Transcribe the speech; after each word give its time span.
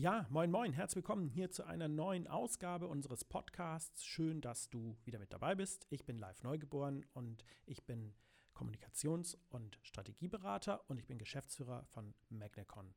Ja, 0.00 0.26
moin 0.30 0.50
moin, 0.50 0.72
herzlich 0.72 0.96
willkommen 0.96 1.28
hier 1.28 1.50
zu 1.50 1.62
einer 1.64 1.86
neuen 1.86 2.26
Ausgabe 2.26 2.88
unseres 2.88 3.22
Podcasts. 3.22 4.02
Schön, 4.02 4.40
dass 4.40 4.70
du 4.70 4.96
wieder 5.04 5.18
mit 5.18 5.30
dabei 5.30 5.54
bist. 5.54 5.86
Ich 5.90 6.06
bin 6.06 6.16
live 6.16 6.42
neugeboren 6.42 7.04
und 7.12 7.44
ich 7.66 7.84
bin 7.84 8.14
Kommunikations- 8.54 9.36
und 9.50 9.78
Strategieberater 9.82 10.88
und 10.88 10.96
ich 10.96 11.06
bin 11.06 11.18
Geschäftsführer 11.18 11.84
von 11.84 12.14
Magnecon. 12.30 12.94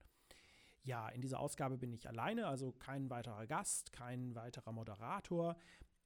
Ja, 0.84 1.10
in 1.10 1.20
dieser 1.20 1.42
Ausgabe 1.42 1.78
bin 1.78 1.92
ich 1.92 2.08
alleine, 2.08 2.47
also 2.47 2.71
kein 2.71 3.10
weiterer 3.10 3.47
Gast, 3.47 3.92
kein 3.92 4.33
weiterer 4.33 4.72
Moderator. 4.72 5.58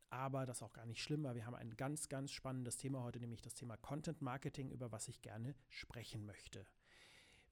Aber 0.09 0.47
das 0.47 0.57
ist 0.57 0.63
auch 0.63 0.73
gar 0.73 0.87
nicht 0.87 1.03
schlimm, 1.03 1.25
weil 1.25 1.35
wir 1.35 1.45
haben 1.45 1.53
ein 1.53 1.77
ganz, 1.77 2.09
ganz 2.09 2.31
spannendes 2.31 2.77
Thema 2.77 3.03
heute, 3.03 3.19
nämlich 3.19 3.43
das 3.43 3.53
Thema 3.53 3.77
Content 3.77 4.23
Marketing, 4.23 4.71
über 4.71 4.91
was 4.91 5.09
ich 5.09 5.21
gerne 5.21 5.53
sprechen 5.69 6.25
möchte. 6.25 6.65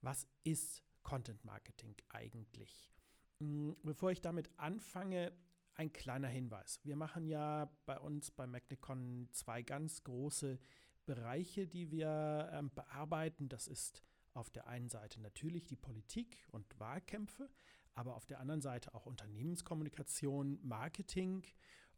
Was 0.00 0.26
ist 0.42 0.82
Content 1.04 1.44
Marketing 1.44 1.94
eigentlich? 2.08 2.95
Hm, 3.40 3.76
bevor 3.82 4.10
ich 4.10 4.20
damit 4.20 4.50
anfange, 4.56 5.32
ein 5.74 5.92
kleiner 5.92 6.28
Hinweis. 6.28 6.80
Wir 6.84 6.96
machen 6.96 7.26
ja 7.26 7.70
bei 7.84 7.98
uns 7.98 8.30
bei 8.30 8.46
Magnicon 8.46 9.28
zwei 9.32 9.62
ganz 9.62 10.02
große 10.04 10.58
Bereiche, 11.04 11.66
die 11.66 11.90
wir 11.90 12.50
ähm, 12.52 12.70
bearbeiten. 12.74 13.48
Das 13.48 13.68
ist 13.68 14.02
auf 14.32 14.50
der 14.50 14.66
einen 14.66 14.88
Seite 14.88 15.20
natürlich 15.20 15.66
die 15.66 15.76
Politik 15.76 16.46
und 16.50 16.78
Wahlkämpfe, 16.80 17.50
aber 17.94 18.16
auf 18.16 18.26
der 18.26 18.40
anderen 18.40 18.62
Seite 18.62 18.94
auch 18.94 19.06
Unternehmenskommunikation, 19.06 20.58
Marketing. 20.62 21.42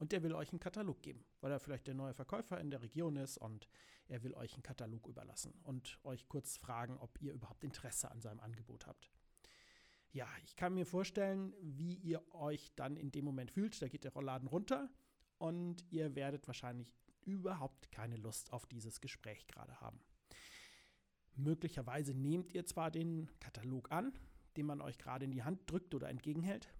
Und 0.00 0.12
der 0.12 0.22
will 0.22 0.34
euch 0.34 0.50
einen 0.50 0.60
Katalog 0.60 1.02
geben, 1.02 1.26
weil 1.42 1.52
er 1.52 1.60
vielleicht 1.60 1.86
der 1.86 1.92
neue 1.92 2.14
Verkäufer 2.14 2.58
in 2.58 2.70
der 2.70 2.80
Region 2.80 3.16
ist 3.16 3.36
und 3.36 3.68
er 4.08 4.22
will 4.22 4.32
euch 4.32 4.54
einen 4.54 4.62
Katalog 4.62 5.06
überlassen 5.06 5.52
und 5.62 6.00
euch 6.04 6.26
kurz 6.26 6.56
fragen, 6.56 6.96
ob 6.96 7.20
ihr 7.20 7.34
überhaupt 7.34 7.64
Interesse 7.64 8.10
an 8.10 8.22
seinem 8.22 8.40
Angebot 8.40 8.86
habt. 8.86 9.10
Ja, 10.10 10.26
ich 10.42 10.56
kann 10.56 10.72
mir 10.72 10.86
vorstellen, 10.86 11.54
wie 11.60 11.96
ihr 11.96 12.22
euch 12.34 12.72
dann 12.76 12.96
in 12.96 13.12
dem 13.12 13.26
Moment 13.26 13.50
fühlt. 13.50 13.80
Da 13.82 13.88
geht 13.88 14.04
der 14.04 14.14
Rollladen 14.14 14.48
runter 14.48 14.88
und 15.36 15.84
ihr 15.90 16.14
werdet 16.14 16.46
wahrscheinlich 16.46 16.94
überhaupt 17.26 17.92
keine 17.92 18.16
Lust 18.16 18.54
auf 18.54 18.64
dieses 18.64 19.02
Gespräch 19.02 19.46
gerade 19.48 19.82
haben. 19.82 20.00
Möglicherweise 21.36 22.14
nehmt 22.14 22.52
ihr 22.52 22.64
zwar 22.64 22.90
den 22.90 23.28
Katalog 23.38 23.92
an, 23.92 24.14
den 24.56 24.64
man 24.64 24.80
euch 24.80 24.96
gerade 24.96 25.26
in 25.26 25.30
die 25.30 25.42
Hand 25.42 25.70
drückt 25.70 25.94
oder 25.94 26.08
entgegenhält, 26.08 26.72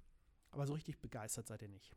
aber 0.53 0.67
so 0.67 0.73
richtig 0.73 1.03
begeistert 1.03 1.49
seid 1.49 1.61
ihr 1.61 1.69
nicht. 1.69 1.95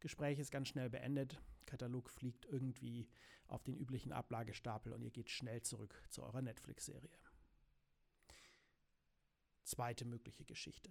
Gespräch 0.00 0.38
ist 0.38 0.50
ganz 0.50 0.68
schnell 0.68 0.90
beendet, 0.90 1.40
Katalog 1.66 2.10
fliegt 2.10 2.46
irgendwie 2.46 3.08
auf 3.46 3.62
den 3.62 3.76
üblichen 3.76 4.12
Ablagestapel 4.12 4.92
und 4.92 5.02
ihr 5.02 5.10
geht 5.10 5.30
schnell 5.30 5.62
zurück 5.62 6.02
zu 6.10 6.22
eurer 6.22 6.42
Netflix-Serie. 6.42 7.10
Zweite 9.64 10.04
mögliche 10.04 10.44
Geschichte. 10.44 10.90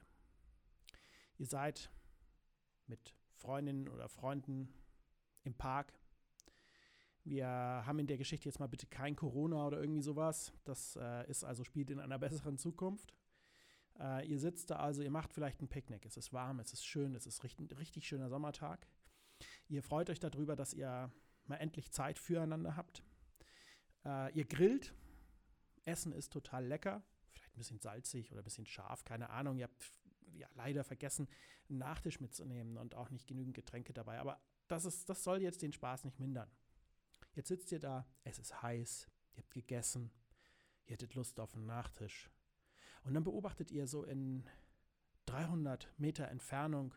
Ihr 1.38 1.48
seid 1.48 1.92
mit 2.88 3.16
Freundinnen 3.34 3.88
oder 3.88 4.10
Freunden 4.10 4.74
im 5.44 5.54
Park. 5.54 5.94
Wir 7.24 7.48
haben 7.48 8.00
in 8.00 8.08
der 8.08 8.18
Geschichte 8.18 8.50
jetzt 8.50 8.60
mal 8.60 8.68
bitte 8.68 8.88
kein 8.88 9.16
Corona 9.16 9.68
oder 9.68 9.80
irgendwie 9.80 10.02
sowas. 10.02 10.54
Das 10.64 10.96
äh, 10.96 11.30
ist 11.30 11.44
also 11.44 11.64
spielt 11.64 11.90
in 11.90 12.00
einer 12.00 12.20
besseren 12.20 12.58
Zukunft. 12.58 13.14
Äh, 14.00 14.28
ihr 14.28 14.40
sitzt 14.40 14.70
da 14.70 14.78
also, 14.78 15.02
ihr 15.02 15.12
macht 15.12 15.34
vielleicht 15.34 15.62
ein 15.62 15.68
Picknick. 15.68 16.06
Es 16.06 16.18
ist 16.18 16.34
warm, 16.34 16.60
es 16.60 16.74
ist 16.74 16.86
schön, 16.86 17.16
es 17.16 17.28
ist 17.28 17.44
richtig, 17.44 17.78
richtig 17.78 18.08
schöner 18.08 18.30
Sommertag. 18.30 18.88
Ihr 19.70 19.82
freut 19.82 20.10
euch 20.10 20.20
darüber, 20.20 20.56
dass 20.56 20.74
ihr 20.74 21.12
mal 21.46 21.56
endlich 21.56 21.92
Zeit 21.92 22.20
füreinander 22.20 22.76
habt. 22.76 23.04
Äh, 24.04 24.34
ihr 24.34 24.46
grillt. 24.46 24.94
Essen 25.86 26.12
ist 26.12 26.34
total 26.34 26.66
lecker 26.66 27.02
vielleicht 27.40 27.56
ein 27.56 27.58
bisschen 27.58 27.80
salzig 27.80 28.32
oder 28.32 28.42
ein 28.42 28.44
bisschen 28.44 28.66
scharf, 28.66 29.04
keine 29.04 29.30
Ahnung. 29.30 29.58
Ihr 29.58 29.66
habt 29.66 29.92
ja 30.34 30.48
leider 30.54 30.84
vergessen, 30.84 31.28
einen 31.70 31.80
Nachtisch 31.80 32.20
mitzunehmen 32.20 32.78
und 32.78 32.96
auch 32.96 33.10
nicht 33.10 33.28
genügend 33.28 33.56
Getränke 33.56 33.94
dabei. 33.94 34.20
Aber 34.20 34.42
das, 34.68 34.86
ist, 34.86 35.10
das 35.10 35.24
soll 35.24 35.42
jetzt 35.42 35.62
den 35.62 35.74
Spaß 35.74 36.06
nicht 36.06 36.20
mindern. 36.20 36.50
Jetzt 37.34 37.48
sitzt 37.48 37.72
ihr 37.72 37.80
da, 37.80 38.08
es 38.24 38.40
ist 38.40 38.62
heiß, 38.62 39.08
ihr 39.34 39.38
habt 39.40 39.54
gegessen, 39.54 40.12
ihr 40.86 40.94
hättet 40.94 41.16
Lust 41.16 41.40
auf 41.40 41.56
einen 41.56 41.66
Nachtisch. 41.66 42.30
Und 43.04 43.14
dann 43.14 43.24
beobachtet 43.24 43.72
ihr 43.72 43.88
so 43.88 44.04
in 44.04 44.48
300 45.26 45.94
Meter 45.98 46.28
Entfernung, 46.28 46.94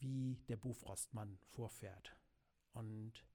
wie 0.00 0.36
der 0.48 0.56
Bufrostmann 0.56 1.38
vorfährt. 1.50 2.16
Und 2.72 3.26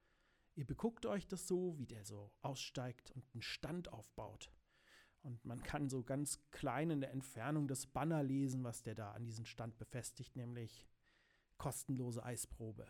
ihr 0.56 0.66
beguckt 0.66 1.06
euch 1.06 1.28
das 1.28 1.48
so, 1.48 1.78
wie 1.78 1.86
der 1.86 2.04
so 2.06 2.32
aussteigt 2.42 3.12
und 3.12 3.26
einen 3.34 3.42
Stand 3.42 3.92
aufbaut. 3.92 4.52
Und 5.22 5.44
man 5.44 5.64
kann 5.64 5.90
so 5.90 6.04
ganz 6.04 6.40
klein 6.52 6.92
in 6.92 7.02
der 7.02 7.12
Entfernung 7.12 7.68
das 7.68 7.88
Banner 7.88 8.22
lesen, 8.22 8.64
was 8.64 8.84
der 8.84 8.94
da 8.94 9.12
an 9.12 9.26
diesen 9.26 9.46
Stand 9.46 9.78
befestigt, 9.78 10.36
nämlich 10.36 10.88
kostenlose 11.58 12.24
Eisprobe. 12.24 12.88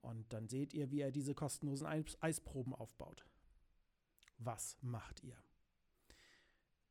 Und 0.00 0.32
dann 0.32 0.48
seht 0.48 0.74
ihr, 0.74 0.90
wie 0.90 1.00
er 1.00 1.10
diese 1.10 1.34
kostenlosen 1.34 1.86
Eisproben 2.20 2.74
aufbaut. 2.74 3.26
Was 4.38 4.76
macht 4.82 5.22
ihr? 5.22 5.36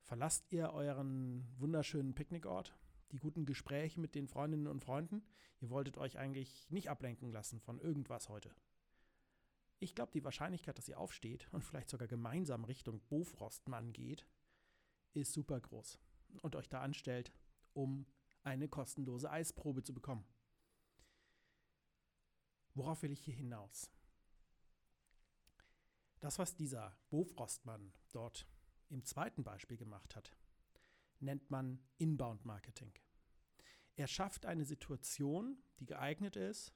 Verlasst 0.02 0.52
ihr 0.52 0.74
euren 0.74 1.48
wunderschönen 1.58 2.16
Picknickort, 2.16 2.76
die 3.12 3.20
guten 3.20 3.46
Gespräche 3.46 4.00
mit 4.00 4.16
den 4.16 4.28
Freundinnen 4.28 4.68
und 4.68 4.82
Freunden? 4.82 5.24
Ihr 5.60 5.70
wolltet 5.70 5.98
euch 5.98 6.18
eigentlich 6.18 6.70
nicht 6.70 6.90
ablenken 6.90 7.32
lassen 7.32 7.60
von 7.60 7.80
irgendwas 7.80 8.30
heute. 8.30 8.54
Ich 9.80 9.96
glaube, 9.96 10.12
die 10.12 10.24
Wahrscheinlichkeit, 10.24 10.78
dass 10.78 10.88
ihr 10.88 11.00
aufsteht 11.00 11.48
und 11.52 11.64
vielleicht 11.64 11.90
sogar 11.90 12.08
gemeinsam 12.08 12.64
Richtung 12.64 13.02
Bofrostmann 13.10 13.92
geht, 13.92 14.26
ist 15.14 15.34
super 15.34 15.60
groß 15.60 16.00
und 16.42 16.56
euch 16.56 16.70
da 16.70 16.82
anstellt, 16.82 17.32
um 17.74 18.06
eine 18.44 18.68
kostenlose 18.68 19.30
Eisprobe 19.30 19.84
zu 19.84 19.94
bekommen. 19.94 20.26
Worauf 22.74 23.04
will 23.04 23.12
ich 23.12 23.22
hier 23.22 23.36
hinaus? 23.36 23.92
Das, 26.20 26.40
was 26.40 26.56
dieser 26.56 26.98
Bofrostmann 27.10 27.94
dort 28.12 28.48
im 28.90 29.04
zweiten 29.04 29.44
Beispiel 29.44 29.78
gemacht 29.78 30.16
hat, 30.16 30.36
nennt 31.24 31.50
man 31.50 31.80
Inbound 31.98 32.46
Marketing. 32.46 32.94
Er 33.96 34.08
schafft 34.08 34.46
eine 34.46 34.66
Situation, 34.66 35.58
die 35.80 35.86
geeignet 35.86 36.36
ist, 36.36 36.74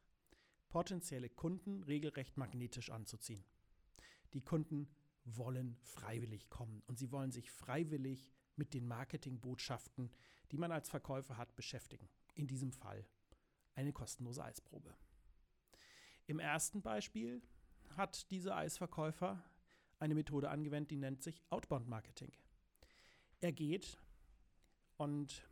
potenzielle 0.70 1.30
Kunden 1.30 1.84
regelrecht 1.84 2.38
magnetisch 2.38 2.90
anzuziehen. 2.90 3.44
Die 4.34 4.42
Kunden 4.42 4.90
wollen 5.24 5.78
freiwillig 5.82 6.50
kommen 6.50 6.84
und 6.88 6.98
sie 6.98 7.12
wollen 7.12 7.32
sich 7.32 7.52
freiwillig 7.52 8.32
mit 8.56 8.74
den 8.74 8.88
Marketingbotschaften, 8.88 10.12
die 10.52 10.58
man 10.58 10.72
als 10.72 10.90
Verkäufer 10.90 11.38
hat, 11.38 11.56
beschäftigen. 11.56 12.10
In 12.36 12.48
diesem 12.48 12.72
Fall 12.72 13.06
eine 13.76 13.94
kostenlose 13.94 14.44
Eisprobe. 14.44 14.96
Im 16.26 16.40
ersten 16.40 16.82
Beispiel 16.82 17.42
hat 17.96 18.30
dieser 18.32 18.56
Eisverkäufer 18.56 19.44
eine 20.00 20.16
Methode 20.16 20.50
angewendet, 20.50 20.92
die 20.92 20.98
nennt 20.98 21.24
sich 21.24 21.42
Outbound 21.50 21.88
Marketing. 21.88 22.32
Er 23.40 23.52
geht 23.52 23.98
und 24.98 25.48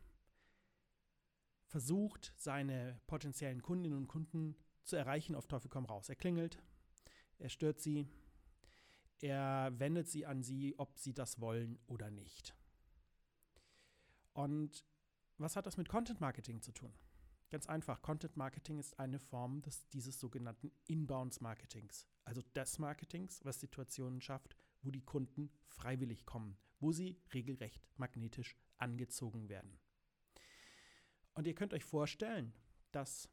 versucht, 1.66 2.32
seine 2.36 3.00
potenziellen 3.06 3.62
Kundinnen 3.62 3.98
und 3.98 4.08
Kunden 4.08 4.56
zu 4.84 4.96
erreichen 4.96 5.34
auf 5.34 5.46
Teufel 5.46 5.68
komm 5.68 5.84
raus. 5.84 6.08
Er 6.08 6.16
klingelt, 6.16 6.62
er 7.38 7.48
stört 7.48 7.80
sie, 7.80 8.08
er 9.20 9.72
wendet 9.78 10.08
sie 10.08 10.26
an 10.26 10.42
sie, 10.42 10.74
ob 10.78 10.98
sie 10.98 11.14
das 11.14 11.40
wollen 11.40 11.78
oder 11.86 12.10
nicht. 12.10 12.54
Und 14.32 14.84
was 15.38 15.56
hat 15.56 15.66
das 15.66 15.76
mit 15.76 15.88
Content 15.88 16.20
Marketing 16.20 16.62
zu 16.62 16.72
tun? 16.72 16.92
Ganz 17.50 17.66
einfach, 17.68 18.02
Content 18.02 18.36
Marketing 18.36 18.78
ist 18.78 18.98
eine 18.98 19.18
Form 19.18 19.62
des, 19.62 19.88
dieses 19.90 20.18
sogenannten 20.18 20.72
Inbounds 20.86 21.40
Marketings, 21.40 22.06
also 22.24 22.42
des 22.54 22.78
Marketings, 22.78 23.44
was 23.44 23.60
Situationen 23.60 24.20
schafft, 24.20 24.56
wo 24.82 24.90
die 24.90 25.04
Kunden 25.04 25.50
freiwillig 25.68 26.26
kommen, 26.26 26.58
wo 26.80 26.92
sie 26.92 27.20
regelrecht 27.32 27.88
magnetisch 27.96 28.56
angezogen 28.78 29.48
werden. 29.48 29.78
Und 31.34 31.46
ihr 31.46 31.54
könnt 31.54 31.74
euch 31.74 31.84
vorstellen, 31.84 32.52
dass 32.92 33.28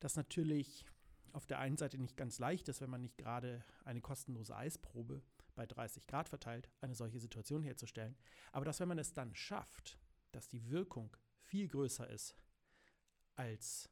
das 0.00 0.16
natürlich 0.16 0.84
auf 1.32 1.46
der 1.46 1.58
einen 1.58 1.76
Seite 1.76 1.98
nicht 1.98 2.16
ganz 2.16 2.38
leicht 2.38 2.68
ist, 2.68 2.80
wenn 2.80 2.90
man 2.90 3.00
nicht 3.00 3.18
gerade 3.18 3.64
eine 3.84 4.00
kostenlose 4.00 4.54
Eisprobe 4.54 5.22
bei 5.54 5.66
30 5.66 6.06
Grad 6.06 6.28
verteilt, 6.28 6.70
eine 6.80 6.94
solche 6.94 7.20
Situation 7.20 7.62
herzustellen. 7.62 8.16
Aber 8.52 8.64
dass, 8.64 8.80
wenn 8.80 8.88
man 8.88 8.98
es 8.98 9.12
dann 9.12 9.34
schafft, 9.34 9.98
dass 10.32 10.48
die 10.48 10.70
Wirkung 10.70 11.14
viel 11.40 11.68
größer 11.68 12.08
ist, 12.08 12.34
als 13.36 13.90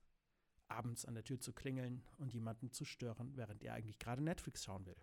abends 0.68 1.04
an 1.04 1.14
der 1.14 1.24
Tür 1.24 1.40
zu 1.40 1.52
klingeln 1.52 2.02
und 2.18 2.32
jemanden 2.32 2.70
zu 2.70 2.84
stören, 2.84 3.36
während 3.36 3.62
er 3.62 3.74
eigentlich 3.74 3.98
gerade 3.98 4.22
Netflix 4.22 4.64
schauen 4.64 4.86
will. 4.86 4.96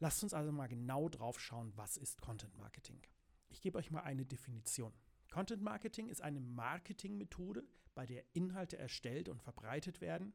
Lasst 0.00 0.22
uns 0.22 0.34
also 0.34 0.52
mal 0.52 0.68
genau 0.68 1.08
drauf 1.08 1.40
schauen, 1.40 1.72
was 1.76 1.96
ist 1.96 2.20
Content 2.20 2.56
Marketing. 2.56 3.00
Ich 3.48 3.60
gebe 3.60 3.78
euch 3.78 3.90
mal 3.90 4.02
eine 4.02 4.24
Definition. 4.24 4.92
Content 5.30 5.62
Marketing 5.62 6.08
ist 6.08 6.22
eine 6.22 6.40
Marketingmethode, 6.40 7.66
bei 7.94 8.06
der 8.06 8.24
Inhalte 8.32 8.78
erstellt 8.78 9.28
und 9.28 9.42
verbreitet 9.42 10.00
werden, 10.00 10.32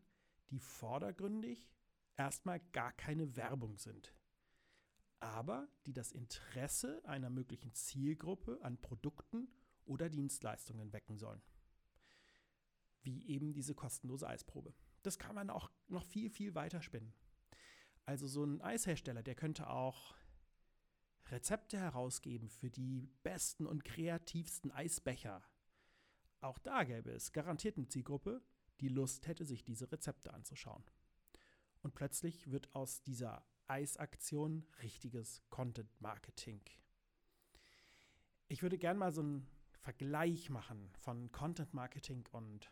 die 0.49 0.59
vordergründig 0.59 1.69
erstmal 2.17 2.59
gar 2.73 2.91
keine 2.91 3.37
Werbung 3.37 3.77
sind, 3.77 4.13
aber 5.21 5.69
die 5.85 5.93
das 5.93 6.11
Interesse 6.11 7.01
einer 7.05 7.29
möglichen 7.29 7.73
Zielgruppe 7.73 8.59
an 8.61 8.81
Produkten 8.81 9.47
oder 9.85 10.09
Dienstleistungen 10.09 10.91
wecken 10.91 11.17
sollen. 11.17 11.41
Wie 13.01 13.25
eben 13.27 13.53
diese 13.53 13.75
kostenlose 13.75 14.27
Eisprobe. 14.27 14.73
Das 15.01 15.17
kann 15.17 15.35
man 15.35 15.49
auch 15.49 15.71
noch 15.87 16.03
viel, 16.03 16.29
viel 16.29 16.55
weiter 16.55 16.81
spinnen. 16.81 17.13
Also 18.05 18.27
so 18.27 18.43
ein 18.43 18.61
Eishersteller, 18.61 19.23
der 19.23 19.35
könnte 19.35 19.69
auch 19.69 20.15
Rezepte 21.27 21.77
herausgeben 21.79 22.49
für 22.49 22.69
die 22.69 23.09
besten 23.23 23.65
und 23.65 23.85
kreativsten 23.85 24.71
Eisbecher. 24.71 25.41
Auch 26.41 26.59
da 26.59 26.83
gäbe 26.83 27.11
es 27.11 27.31
garantiert 27.31 27.77
eine 27.77 27.87
Zielgruppe, 27.87 28.41
die 28.81 28.89
Lust 28.89 29.27
hätte, 29.27 29.45
sich 29.45 29.63
diese 29.63 29.91
Rezepte 29.91 30.33
anzuschauen. 30.33 30.83
Und 31.81 31.95
plötzlich 31.95 32.51
wird 32.51 32.73
aus 32.75 33.01
dieser 33.01 33.45
Eisaktion 33.67 34.67
richtiges 34.81 35.41
Content 35.49 35.89
Marketing. 36.01 36.61
Ich 38.47 38.61
würde 38.61 38.77
gerne 38.77 38.99
mal 38.99 39.11
so 39.13 39.21
einen 39.21 39.47
Vergleich 39.79 40.49
machen 40.49 40.91
von 40.97 41.31
Content 41.31 41.73
Marketing 41.73 42.27
und 42.31 42.69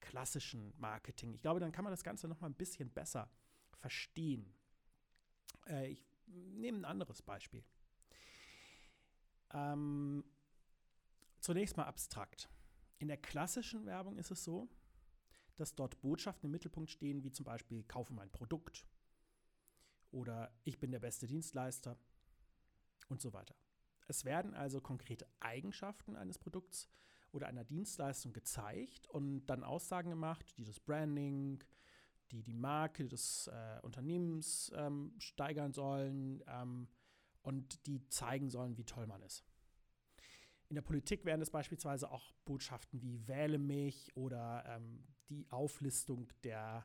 klassischen 0.00 0.72
Marketing. 0.78 1.32
Ich 1.32 1.42
glaube, 1.42 1.60
dann 1.60 1.72
kann 1.72 1.84
man 1.84 1.92
das 1.92 2.04
Ganze 2.04 2.28
noch 2.28 2.40
mal 2.40 2.48
ein 2.48 2.54
bisschen 2.54 2.90
besser 2.90 3.30
verstehen. 3.78 4.54
Äh, 5.68 5.88
ich 5.88 6.04
nehme 6.26 6.78
ein 6.78 6.84
anderes 6.84 7.22
Beispiel. 7.22 7.64
Ähm, 9.52 10.24
zunächst 11.40 11.76
mal 11.76 11.84
abstrakt. 11.84 12.48
In 12.98 13.08
der 13.08 13.18
klassischen 13.18 13.86
Werbung 13.86 14.18
ist 14.18 14.30
es 14.30 14.42
so, 14.42 14.68
dass 15.56 15.74
dort 15.74 16.00
Botschaften 16.00 16.46
im 16.46 16.52
Mittelpunkt 16.52 16.90
stehen, 16.90 17.22
wie 17.22 17.32
zum 17.32 17.44
Beispiel 17.44 17.84
kaufe 17.84 18.12
mein 18.12 18.30
Produkt 18.30 18.86
oder 20.10 20.50
ich 20.64 20.78
bin 20.78 20.90
der 20.90 21.00
beste 21.00 21.26
Dienstleister 21.26 21.98
und 23.08 23.20
so 23.20 23.32
weiter. 23.32 23.54
Es 24.08 24.24
werden 24.24 24.54
also 24.54 24.80
konkrete 24.80 25.26
Eigenschaften 25.40 26.16
eines 26.16 26.38
Produkts 26.38 26.88
oder 27.32 27.48
einer 27.48 27.64
Dienstleistung 27.64 28.32
gezeigt 28.32 29.08
und 29.08 29.46
dann 29.46 29.64
Aussagen 29.64 30.10
gemacht, 30.10 30.56
die 30.58 30.64
das 30.64 30.80
Branding, 30.80 31.62
die 32.30 32.42
die 32.42 32.54
Marke 32.54 33.08
des 33.08 33.48
äh, 33.48 33.80
Unternehmens 33.82 34.72
ähm, 34.74 35.14
steigern 35.18 35.72
sollen 35.72 36.42
ähm, 36.46 36.88
und 37.42 37.86
die 37.86 38.06
zeigen 38.08 38.50
sollen, 38.50 38.76
wie 38.76 38.84
toll 38.84 39.06
man 39.06 39.22
ist. 39.22 39.44
In 40.68 40.74
der 40.74 40.82
Politik 40.82 41.24
wären 41.24 41.40
es 41.40 41.50
beispielsweise 41.50 42.10
auch 42.10 42.32
Botschaften 42.44 43.00
wie 43.00 43.26
Wähle 43.28 43.58
mich 43.58 44.16
oder 44.16 44.64
ähm, 44.66 45.06
die 45.28 45.46
Auflistung 45.50 46.32
der, 46.42 46.84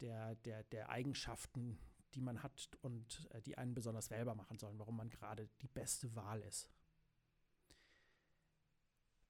der, 0.00 0.34
der, 0.36 0.64
der 0.64 0.88
Eigenschaften, 0.88 1.78
die 2.14 2.20
man 2.20 2.42
hat 2.42 2.70
und 2.82 3.28
äh, 3.30 3.40
die 3.42 3.56
einen 3.56 3.74
besonders 3.74 4.10
wählbar 4.10 4.34
machen 4.34 4.58
sollen, 4.58 4.78
warum 4.78 4.96
man 4.96 5.10
gerade 5.10 5.48
die 5.62 5.68
beste 5.68 6.14
Wahl 6.16 6.40
ist. 6.42 6.68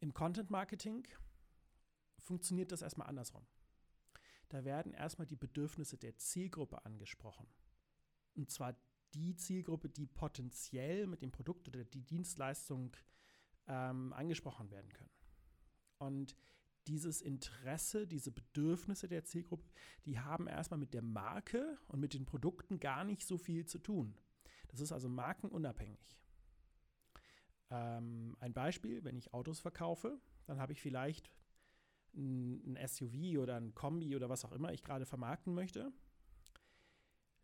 Im 0.00 0.14
Content 0.14 0.50
Marketing 0.50 1.06
funktioniert 2.18 2.72
das 2.72 2.82
erstmal 2.82 3.08
andersrum. 3.08 3.46
Da 4.48 4.64
werden 4.64 4.92
erstmal 4.92 5.26
die 5.26 5.36
Bedürfnisse 5.36 5.96
der 5.96 6.16
Zielgruppe 6.16 6.84
angesprochen. 6.84 7.46
Und 8.36 8.50
zwar 8.50 8.76
die 9.14 9.36
Zielgruppe, 9.36 9.88
die 9.88 10.06
potenziell 10.06 11.06
mit 11.06 11.22
dem 11.22 11.30
Produkt 11.30 11.68
oder 11.68 11.84
die 11.84 12.02
Dienstleistung 12.02 12.96
ähm, 13.66 14.12
angesprochen 14.12 14.70
werden 14.70 14.92
können. 14.92 15.10
Und 15.98 16.36
dieses 16.86 17.22
Interesse, 17.22 18.06
diese 18.06 18.30
Bedürfnisse 18.30 19.08
der 19.08 19.24
Zielgruppe, 19.24 19.64
die 20.04 20.18
haben 20.18 20.46
erstmal 20.46 20.78
mit 20.78 20.92
der 20.92 21.02
Marke 21.02 21.78
und 21.86 22.00
mit 22.00 22.12
den 22.12 22.26
Produkten 22.26 22.78
gar 22.78 23.04
nicht 23.04 23.26
so 23.26 23.38
viel 23.38 23.64
zu 23.64 23.78
tun. 23.78 24.18
Das 24.68 24.80
ist 24.80 24.92
also 24.92 25.08
markenunabhängig. 25.08 26.18
Ähm, 27.70 28.36
ein 28.40 28.52
Beispiel, 28.52 29.04
wenn 29.04 29.16
ich 29.16 29.32
Autos 29.32 29.60
verkaufe, 29.60 30.20
dann 30.46 30.60
habe 30.60 30.72
ich 30.72 30.80
vielleicht 30.80 31.30
ein, 32.16 32.78
SUV 32.86 33.38
oder 33.38 33.56
ein 33.56 33.74
Kombi 33.74 34.16
oder 34.16 34.28
was 34.28 34.44
auch 34.44 34.52
immer 34.52 34.72
ich 34.72 34.82
gerade 34.82 35.06
vermarkten 35.06 35.54
möchte. 35.54 35.92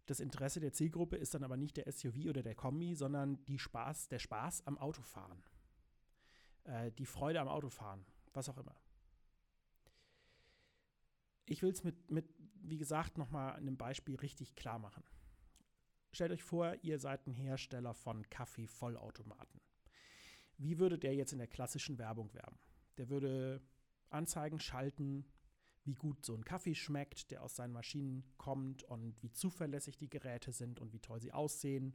Das 0.07 0.21
Interesse 0.21 0.61
der 0.61 0.73
Zielgruppe 0.73 1.17
ist 1.17 1.35
dann 1.35 1.45
aber 1.45 1.57
nicht 1.57 1.77
der 1.77 1.91
SUV 1.91 2.27
oder 2.29 2.43
der 2.43 2.55
Kombi, 2.55 2.95
sondern 2.95 3.39
Spaß, 3.57 4.09
der 4.09 4.19
Spaß 4.19 4.67
am 4.67 4.79
Autofahren. 4.79 5.43
Äh, 6.65 6.91
die 6.93 7.07
Freude 7.07 7.41
am 7.41 7.49
Autofahren, 7.49 8.05
was 8.33 8.49
auch 8.49 8.59
immer. 8.59 8.77
Ich 11.47 11.63
will 11.63 11.71
es 11.71 11.85
mit, 11.85 12.11
mit, 12.11 12.27
wie 12.63 12.79
gesagt, 12.79 13.19
nochmal 13.19 13.55
einem 13.57 13.77
Beispiel 13.77 14.17
richtig 14.17 14.55
klar 14.55 14.79
machen. 14.79 15.05
Stellt 16.13 16.33
euch 16.33 16.43
vor, 16.43 16.77
ihr 16.83 16.99
seid 16.99 17.27
ein 17.27 17.33
Hersteller 17.33 17.95
von 17.95 18.29
Kaffee-Vollautomaten. 18.31 19.61
Wie 20.59 20.79
würde 20.79 20.99
der 20.99 21.15
jetzt 21.15 21.33
in 21.33 21.39
der 21.39 21.47
klassischen 21.47 21.99
Werbung 21.99 22.35
werben? 22.35 22.59
Der 22.99 23.09
würde 23.09 23.63
Anzeigen 24.11 24.61
schalten, 24.61 25.25
wie 25.85 25.95
gut 25.95 26.25
so 26.25 26.35
ein 26.35 26.45
Kaffee 26.45 26.75
schmeckt, 26.75 27.31
der 27.31 27.43
aus 27.43 27.57
seinen 27.57 27.73
Maschinen 27.73 28.25
kommt 28.37 28.83
und 28.85 29.23
wie 29.23 29.33
zuverlässig 29.33 29.97
die 29.97 30.11
Geräte 30.11 30.53
sind 30.53 30.81
und 30.81 30.93
wie 30.93 31.01
toll 31.01 31.21
sie 31.21 31.33
aussehen. 31.33 31.95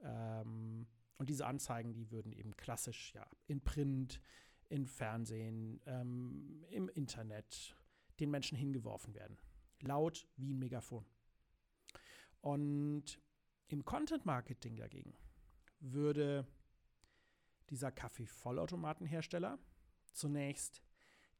Ähm, 0.00 0.86
und 1.18 1.30
diese 1.30 1.46
Anzeigen, 1.46 1.94
die 1.94 2.10
würden 2.10 2.32
eben 2.32 2.56
klassisch 2.56 3.14
ja 3.14 3.26
in 3.46 3.62
Print, 3.62 4.20
in 4.68 4.86
Fernsehen, 4.86 5.80
ähm, 5.86 6.64
im 6.70 6.88
Internet 6.90 7.76
den 8.20 8.30
Menschen 8.30 8.58
hingeworfen 8.58 9.14
werden. 9.14 9.38
Laut 9.80 10.28
wie 10.36 10.52
ein 10.52 10.58
Megafon. 10.58 11.06
Und 12.40 13.20
im 13.68 13.84
Content 13.84 14.24
Marketing 14.24 14.76
dagegen 14.76 15.16
würde 15.80 16.46
dieser 17.70 17.90
Kaffee-Vollautomatenhersteller 17.90 19.58
zunächst 20.12 20.82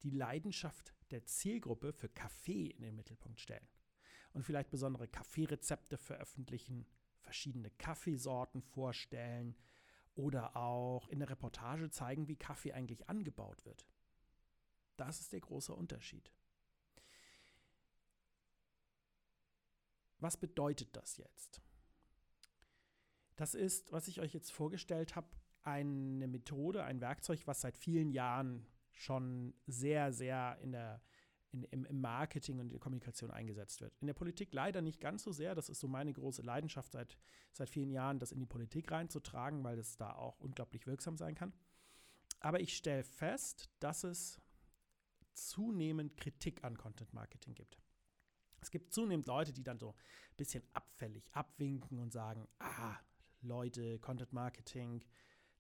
die 0.03 0.11
Leidenschaft 0.11 0.95
der 1.11 1.25
Zielgruppe 1.25 1.93
für 1.93 2.09
Kaffee 2.09 2.67
in 2.67 2.83
den 2.83 2.97
Mittelpunkt 2.97 3.41
stellen 3.41 3.69
und 4.33 4.43
vielleicht 4.43 4.71
besondere 4.71 5.09
Kaffeerezepte 5.09 5.97
veröffentlichen, 5.97 6.87
verschiedene 7.21 7.71
Kaffeesorten 7.71 8.63
vorstellen 8.63 9.57
oder 10.15 10.57
auch 10.57 11.09
in 11.09 11.21
der 11.21 11.31
Reportage 11.31 11.91
zeigen, 11.91 12.29
wie 12.29 12.37
Kaffee 12.37 12.73
eigentlich 12.73 13.09
angebaut 13.09 13.65
wird. 13.65 13.87
Das 14.97 15.21
ist 15.21 15.33
der 15.33 15.41
große 15.41 15.75
Unterschied. 15.75 16.33
Was 20.19 20.37
bedeutet 20.37 20.97
das 20.97 21.19
jetzt? 21.19 21.61
Das 23.37 23.55
ist, 23.55 23.93
was 23.93 24.09
ich 24.09 24.21
euch 24.21 24.33
jetzt 24.33 24.51
vorgestellt 24.51 25.15
habe, 25.15 25.29
eine 25.63 26.27
Methode, 26.27 26.85
ein 26.85 27.01
Werkzeug, 27.01 27.47
was 27.47 27.61
seit 27.61 27.77
vielen 27.77 28.11
Jahren 28.11 28.67
schon 28.97 29.55
sehr, 29.67 30.13
sehr 30.13 30.59
in 30.61 30.73
der, 30.73 31.03
in, 31.53 31.65
im, 31.65 31.85
im, 31.85 32.01
Marketing 32.01 32.59
und 32.59 32.67
in 32.67 32.71
der 32.71 32.81
Kommunikation 32.81 33.31
eingesetzt 33.31 33.81
wird. 33.81 33.95
In 34.01 34.07
der 34.07 34.15
Politik 34.15 34.53
leider 34.53 34.83
nicht 34.83 35.01
ganz 35.01 35.23
so 35.23 35.33
sehr. 35.33 35.55
Das 35.55 35.69
ist 35.69 35.81
so 35.81 35.89
meine 35.89 36.13
große 36.13 36.43
Leidenschaft 36.43 36.93
seit, 36.93 37.17
seit 37.53 37.71
vielen 37.71 37.91
Jahren, 37.91 38.19
das 38.19 38.33
in 38.33 38.41
die 38.41 38.47
Politik 38.47 38.91
reinzutragen, 38.91 39.63
weil 39.65 39.79
es 39.79 39.97
da 39.97 40.13
auch 40.15 40.41
unglaublich 40.41 40.87
wirksam 40.87 41.17
sein 41.17 41.35
kann. 41.35 41.53
Aber 42.41 42.61
ich 42.61 42.77
stelle 42.77 43.05
fest, 43.05 43.71
dass 43.81 44.05
es 44.05 44.41
zunehmend 45.35 46.17
Kritik 46.17 46.65
an 46.65 46.77
Content 46.77 47.13
Marketing 47.13 47.55
gibt. 47.55 47.79
Es 48.61 48.71
gibt 48.71 48.93
zunehmend 48.93 49.27
Leute, 49.27 49.53
die 49.53 49.63
dann 49.63 49.79
so 49.79 49.91
ein 49.91 50.37
bisschen 50.37 50.65
abfällig 50.73 51.31
abwinken 51.33 51.99
und 51.99 52.13
sagen, 52.13 52.49
ah, 52.59 52.97
Leute, 53.43 53.99
Content 53.99 54.33
Marketing, 54.33 55.05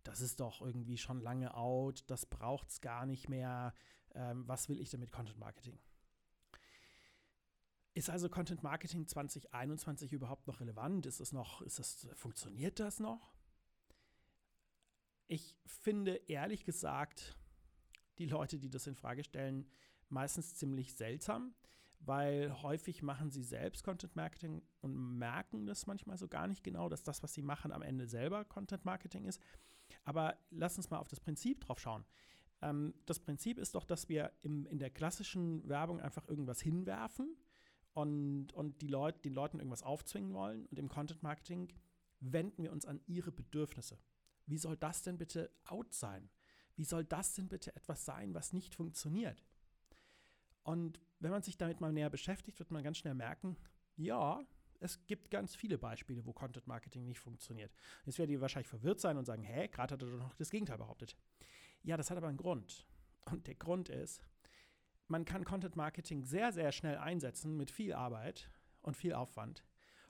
das 0.06 0.20
ist 0.20 0.40
doch 0.40 0.60
irgendwie 0.60 0.98
schon 0.98 1.20
lange 1.20 1.54
out, 1.54 2.04
das 2.08 2.26
braucht 2.26 2.70
es 2.70 2.80
gar 2.80 3.06
nicht 3.06 3.28
mehr. 3.28 3.74
Ähm, 4.14 4.46
was 4.46 4.68
will 4.68 4.80
ich 4.80 4.90
denn 4.90 5.00
mit 5.00 5.12
Content 5.12 5.38
Marketing? 5.38 5.78
Ist 7.94 8.10
also 8.10 8.28
Content 8.28 8.62
Marketing 8.62 9.06
2021 9.06 10.12
überhaupt 10.12 10.46
noch 10.46 10.60
relevant? 10.60 11.06
Ist 11.06 11.20
es 11.20 11.32
noch, 11.32 11.62
ist 11.62 11.78
das, 11.78 12.06
funktioniert 12.14 12.78
das 12.78 13.00
noch? 13.00 13.34
Ich 15.28 15.56
finde 15.64 16.16
ehrlich 16.28 16.64
gesagt 16.64 17.36
die 18.18 18.26
Leute, 18.26 18.58
die 18.58 18.70
das 18.70 18.86
in 18.86 18.94
Frage 18.94 19.24
stellen, 19.24 19.68
meistens 20.08 20.54
ziemlich 20.54 20.94
seltsam, 20.94 21.54
weil 22.00 22.62
häufig 22.62 23.02
machen 23.02 23.30
sie 23.30 23.42
selbst 23.42 23.82
Content 23.82 24.14
Marketing 24.14 24.62
und 24.80 24.94
merken 25.18 25.66
das 25.66 25.86
manchmal 25.86 26.16
so 26.16 26.28
gar 26.28 26.46
nicht 26.46 26.62
genau, 26.62 26.88
dass 26.88 27.02
das, 27.02 27.22
was 27.22 27.32
sie 27.32 27.42
machen, 27.42 27.72
am 27.72 27.82
Ende 27.82 28.06
selber 28.06 28.44
Content 28.44 28.84
Marketing 28.84 29.24
ist. 29.24 29.40
Aber 30.04 30.36
lass 30.50 30.76
uns 30.76 30.90
mal 30.90 30.98
auf 30.98 31.08
das 31.08 31.20
Prinzip 31.20 31.60
drauf 31.60 31.80
schauen. 31.80 32.04
Ähm, 32.62 32.94
das 33.06 33.20
Prinzip 33.20 33.58
ist 33.58 33.74
doch, 33.74 33.84
dass 33.84 34.08
wir 34.08 34.32
im, 34.42 34.66
in 34.66 34.78
der 34.78 34.90
klassischen 34.90 35.68
Werbung 35.68 36.00
einfach 36.00 36.28
irgendwas 36.28 36.60
hinwerfen 36.60 37.36
und, 37.92 38.52
und 38.52 38.82
die 38.82 38.88
Leut, 38.88 39.24
den 39.24 39.34
Leuten 39.34 39.58
irgendwas 39.58 39.82
aufzwingen 39.82 40.32
wollen. 40.34 40.66
Und 40.66 40.78
im 40.78 40.88
Content 40.88 41.22
Marketing 41.22 41.72
wenden 42.20 42.62
wir 42.62 42.72
uns 42.72 42.86
an 42.86 43.00
ihre 43.06 43.32
Bedürfnisse. 43.32 43.98
Wie 44.46 44.58
soll 44.58 44.76
das 44.76 45.02
denn 45.02 45.18
bitte 45.18 45.50
out 45.64 45.92
sein? 45.92 46.30
Wie 46.76 46.84
soll 46.84 47.04
das 47.04 47.34
denn 47.34 47.48
bitte 47.48 47.74
etwas 47.74 48.04
sein, 48.04 48.34
was 48.34 48.52
nicht 48.52 48.74
funktioniert? 48.74 49.44
Und 50.62 51.00
wenn 51.20 51.30
man 51.30 51.42
sich 51.42 51.56
damit 51.56 51.80
mal 51.80 51.92
näher 51.92 52.10
beschäftigt, 52.10 52.58
wird 52.58 52.70
man 52.70 52.82
ganz 52.82 52.98
schnell 52.98 53.14
merken, 53.14 53.56
ja, 53.96 54.44
es 54.80 55.04
gibt 55.06 55.30
ganz 55.30 55.54
viele 55.54 55.78
Beispiele, 55.78 56.24
wo 56.24 56.32
Content 56.32 56.66
Marketing 56.66 57.04
nicht 57.04 57.20
funktioniert. 57.20 57.72
Jetzt 58.04 58.18
werdet 58.18 58.32
ihr 58.32 58.40
wahrscheinlich 58.40 58.68
verwirrt 58.68 59.00
sein 59.00 59.16
und 59.16 59.24
sagen, 59.24 59.42
hä, 59.42 59.68
gerade 59.68 59.94
hat 59.94 60.02
er 60.02 60.08
doch 60.08 60.18
noch 60.18 60.34
das 60.34 60.50
Gegenteil 60.50 60.78
behauptet. 60.78 61.16
Ja, 61.82 61.96
das 61.96 62.10
hat 62.10 62.18
aber 62.18 62.28
einen 62.28 62.36
Grund. 62.36 62.86
Und 63.24 63.46
der 63.46 63.54
Grund 63.54 63.88
ist, 63.88 64.22
man 65.08 65.24
kann 65.24 65.44
Content 65.44 65.76
Marketing 65.76 66.24
sehr, 66.24 66.52
sehr 66.52 66.72
schnell 66.72 66.98
einsetzen 66.98 67.56
mit 67.56 67.70
viel 67.70 67.92
Arbeit 67.92 68.50
und 68.82 68.96
viel 68.96 69.14
Aufwand 69.14 69.64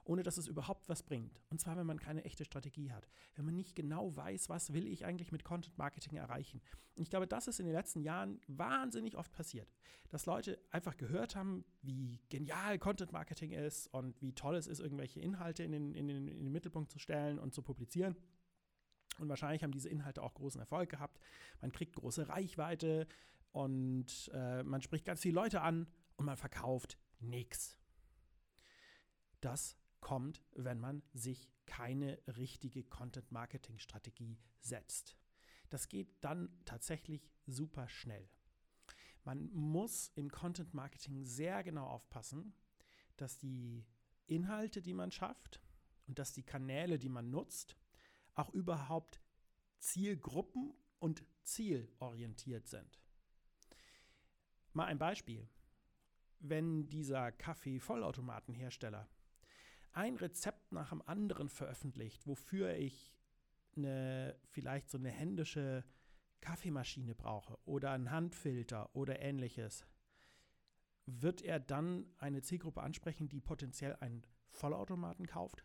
ohne 0.07 0.23
dass 0.23 0.37
es 0.37 0.47
überhaupt 0.47 0.89
was 0.89 1.03
bringt. 1.03 1.41
Und 1.51 1.61
zwar, 1.61 1.77
wenn 1.77 1.87
man 1.87 1.99
keine 1.99 2.25
echte 2.25 2.45
Strategie 2.45 2.93
hat. 2.93 3.09
Wenn 3.35 3.45
man 3.45 3.57
nicht 3.57 3.75
genau 3.75 4.15
weiß, 4.15 4.49
was 4.49 4.73
will 4.73 4.87
ich 4.87 5.05
eigentlich 5.05 5.33
mit 5.33 5.45
Content 5.45 5.77
Marketing 5.79 6.17
erreichen. 6.17 6.63
Und 6.95 7.03
ich 7.03 7.11
glaube, 7.11 7.27
das 7.27 7.49
ist 7.49 7.59
in 7.59 7.67
den 7.67 7.75
letzten 7.75 8.01
Jahren 8.01 8.41
wahnsinnig 8.47 9.17
oft 9.17 9.33
passiert. 9.33 9.69
Dass 10.11 10.27
Leute 10.27 10.59
einfach 10.71 10.97
gehört 10.97 11.35
haben, 11.35 11.65
wie 11.83 12.21
genial 12.29 12.79
Content 12.79 13.13
Marketing 13.13 13.51
ist 13.51 13.89
und 13.89 14.21
wie 14.23 14.33
toll 14.33 14.57
es 14.57 14.69
ist, 14.69 14.79
irgendwelche 14.79 15.21
Inhalte 15.21 15.65
in 15.65 15.73
den, 15.73 15.95
in 15.95 16.07
den, 16.07 16.29
in 16.29 16.45
den 16.45 16.53
Mittelpunkt 16.53 16.91
zu 16.91 17.01
stellen 17.01 17.39
und 17.39 17.53
zu 17.53 17.63
publizieren. 17.63 18.17
Und 19.19 19.29
wahrscheinlich 19.29 19.65
haben 19.65 19.73
diese 19.73 19.89
Inhalte 19.89 20.23
auch 20.23 20.35
großen 20.35 20.61
Erfolg 20.61 20.89
gehabt. 20.89 21.19
Man 21.61 21.73
kriegt 21.73 21.97
große 21.97 22.29
Reichweite 22.29 23.09
und 23.51 24.31
äh, 24.33 24.63
man 24.63 24.83
spricht 24.83 25.05
ganz 25.05 25.23
viele 25.23 25.35
Leute 25.35 25.63
an 25.63 25.89
und 26.17 26.27
man 26.27 26.37
verkauft 26.37 26.97
nichts. 27.19 27.77
Das 29.41 29.77
kommt, 30.07 30.41
wenn 30.53 30.79
man 30.79 31.03
sich 31.15 31.51
keine 31.67 32.17
richtige 32.37 32.85
Content-Marketing-Strategie 32.85 34.39
setzt. 34.61 35.17
Das 35.69 35.89
geht 35.89 36.23
dann 36.23 36.49
tatsächlich 36.65 37.29
super 37.45 37.89
schnell. 37.89 38.31
Man 39.25 39.51
muss 39.53 40.13
im 40.15 40.31
Content 40.31 40.75
Marketing 40.75 41.25
sehr 41.25 41.65
genau 41.65 41.89
aufpassen, 41.89 42.55
dass 43.17 43.37
die 43.37 43.85
Inhalte, 44.29 44.81
die 44.81 44.95
man 44.95 45.11
schafft 45.11 45.61
und 46.07 46.21
dass 46.21 46.33
die 46.33 46.45
Kanäle, 46.45 47.01
die 47.01 47.09
man 47.09 47.31
nutzt, 47.31 47.77
auch 48.37 48.55
überhaupt 48.55 49.21
Zielgruppen 49.81 50.73
und 51.01 51.25
zielorientiert 51.43 52.69
sind. 52.69 53.01
Mal 54.73 54.85
ein 54.85 54.99
Beispiel. 54.99 55.49
Wenn 56.39 56.89
dieser 56.91 57.33
Kaffee-Vollautomatenhersteller 57.33 59.09
ein 59.97 60.17
Rezept 60.17 60.73
nach 60.73 60.91
dem 60.91 61.01
anderen 61.03 61.49
veröffentlicht, 61.49 62.27
wofür 62.27 62.75
ich 62.75 63.15
eine, 63.77 64.39
vielleicht 64.45 64.91
so 64.91 64.99
eine 64.99 65.11
händische 65.11 65.85
Kaffeemaschine 66.41 67.15
brauche 67.15 67.59
oder 67.65 67.93
einen 67.93 68.11
Handfilter 68.11 68.95
oder 68.95 69.21
ähnliches, 69.21 69.87
wird 71.07 71.41
er 71.41 71.59
dann 71.59 72.07
eine 72.19 72.43
Zielgruppe 72.43 72.83
ansprechen, 72.83 73.29
die 73.29 73.41
potenziell 73.41 73.97
einen 73.97 74.23
Vollautomaten 74.51 75.27
kauft? 75.27 75.65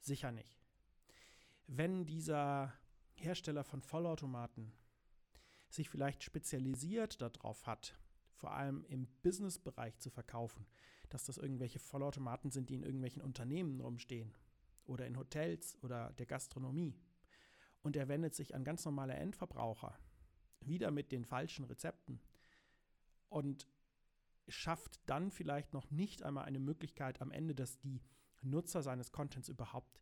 Sicher 0.00 0.32
nicht. 0.32 0.58
Wenn 1.66 2.06
dieser 2.06 2.72
Hersteller 3.14 3.64
von 3.64 3.82
Vollautomaten 3.82 4.72
sich 5.68 5.90
vielleicht 5.90 6.22
spezialisiert 6.22 7.20
darauf 7.20 7.66
hat, 7.66 7.98
vor 8.32 8.52
allem 8.52 8.84
im 8.86 9.06
Businessbereich 9.22 9.98
zu 9.98 10.08
verkaufen, 10.08 10.66
dass 11.14 11.26
das 11.26 11.38
irgendwelche 11.38 11.78
Vollautomaten 11.78 12.50
sind, 12.50 12.70
die 12.70 12.74
in 12.74 12.82
irgendwelchen 12.82 13.22
Unternehmen 13.22 13.80
rumstehen 13.80 14.34
oder 14.84 15.06
in 15.06 15.16
Hotels 15.16 15.78
oder 15.80 16.12
der 16.14 16.26
Gastronomie. 16.26 16.98
Und 17.82 17.94
er 17.94 18.08
wendet 18.08 18.34
sich 18.34 18.52
an 18.52 18.64
ganz 18.64 18.84
normale 18.84 19.14
Endverbraucher, 19.14 19.96
wieder 20.58 20.90
mit 20.90 21.12
den 21.12 21.24
falschen 21.24 21.66
Rezepten 21.66 22.20
und 23.28 23.68
schafft 24.48 25.00
dann 25.06 25.30
vielleicht 25.30 25.72
noch 25.72 25.88
nicht 25.92 26.24
einmal 26.24 26.46
eine 26.46 26.58
Möglichkeit 26.58 27.22
am 27.22 27.30
Ende, 27.30 27.54
dass 27.54 27.78
die 27.78 28.02
Nutzer 28.42 28.82
seines 28.82 29.12
Contents 29.12 29.48
überhaupt 29.48 30.00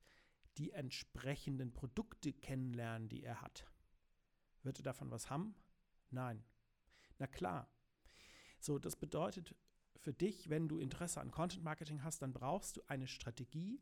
die 0.56 0.70
entsprechenden 0.70 1.74
Produkte 1.74 2.32
kennenlernen, 2.32 3.10
die 3.10 3.22
er 3.22 3.42
hat. 3.42 3.66
Wird 4.62 4.78
er 4.80 4.84
davon 4.84 5.10
was 5.10 5.28
haben? 5.28 5.54
Nein. 6.08 6.42
Na 7.18 7.26
klar. 7.26 7.68
So, 8.60 8.78
das 8.78 8.96
bedeutet 8.96 9.54
für 10.02 10.12
dich, 10.12 10.50
wenn 10.50 10.68
du 10.68 10.78
Interesse 10.78 11.20
an 11.20 11.30
Content 11.30 11.62
Marketing 11.62 12.02
hast, 12.02 12.22
dann 12.22 12.32
brauchst 12.32 12.76
du 12.76 12.82
eine 12.88 13.06
Strategie, 13.06 13.80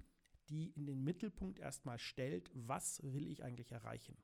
die 0.51 0.69
in 0.71 0.87
den 0.87 1.03
Mittelpunkt 1.03 1.59
erstmal 1.59 1.99
stellt, 1.99 2.51
was 2.53 3.03
will 3.03 3.27
ich 3.27 3.43
eigentlich 3.43 3.73
erreichen. 3.73 4.17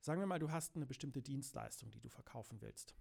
Sagen 0.00 0.20
wir 0.20 0.26
mal, 0.26 0.38
du 0.38 0.50
hast 0.50 0.76
eine 0.76 0.86
bestimmte 0.86 1.22
Dienstleistung, 1.22 1.90
die 1.90 2.00
du 2.00 2.08
verkaufen 2.08 2.60
willst. 2.60 2.94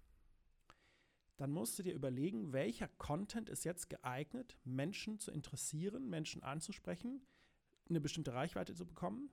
Dann 1.36 1.52
musst 1.52 1.78
du 1.78 1.84
dir 1.84 1.94
überlegen, 1.94 2.54
welcher 2.54 2.88
Content 2.88 3.50
ist 3.50 3.66
jetzt 3.66 3.90
geeignet, 3.90 4.58
Menschen 4.64 5.20
zu 5.20 5.32
interessieren, 5.32 6.10
Menschen 6.10 6.44
anzusprechen, 6.44 7.22
eine 7.90 8.02
bestimmte 8.02 8.34
Reichweite 8.34 8.74
zu 8.74 8.86
bekommen, 8.86 9.30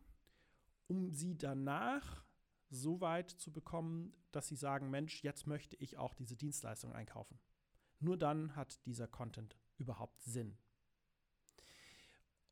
um 0.88 1.12
sie 1.12 1.38
danach 1.38 2.25
so 2.69 3.00
weit 3.00 3.31
zu 3.31 3.53
bekommen, 3.53 4.12
dass 4.33 4.49
sie 4.49 4.57
sagen, 4.57 4.91
Mensch, 4.91 5.23
jetzt 5.23 5.47
möchte 5.47 5.76
ich 5.76 5.97
auch 5.97 6.14
diese 6.14 6.37
Dienstleistung 6.37 6.93
einkaufen. 6.93 7.38
Nur 8.01 8.17
dann 8.17 8.55
hat 8.57 8.85
dieser 8.87 9.09
Content 9.09 9.57
überhaupt 9.77 10.23
Sinn. 10.23 10.57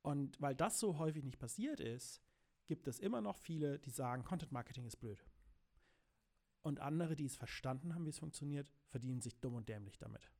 Und 0.02 0.40
weil 0.40 0.54
das 0.54 0.78
so 0.78 0.98
häufig 0.98 1.24
nicht 1.24 1.38
passiert 1.38 1.80
ist, 1.80 2.22
gibt 2.66 2.88
es 2.88 2.98
immer 2.98 3.20
noch 3.20 3.38
viele, 3.38 3.78
die 3.78 3.90
sagen, 3.90 4.24
Content 4.24 4.52
Marketing 4.52 4.84
ist 4.84 4.96
blöd. 4.96 5.24
Und 6.62 6.80
andere, 6.80 7.16
die 7.16 7.26
es 7.26 7.36
verstanden 7.36 7.94
haben, 7.94 8.04
wie 8.06 8.10
es 8.10 8.18
funktioniert, 8.18 8.72
verdienen 8.88 9.20
sich 9.20 9.40
dumm 9.40 9.54
und 9.54 9.68
dämlich 9.68 9.98
damit. 9.98 10.30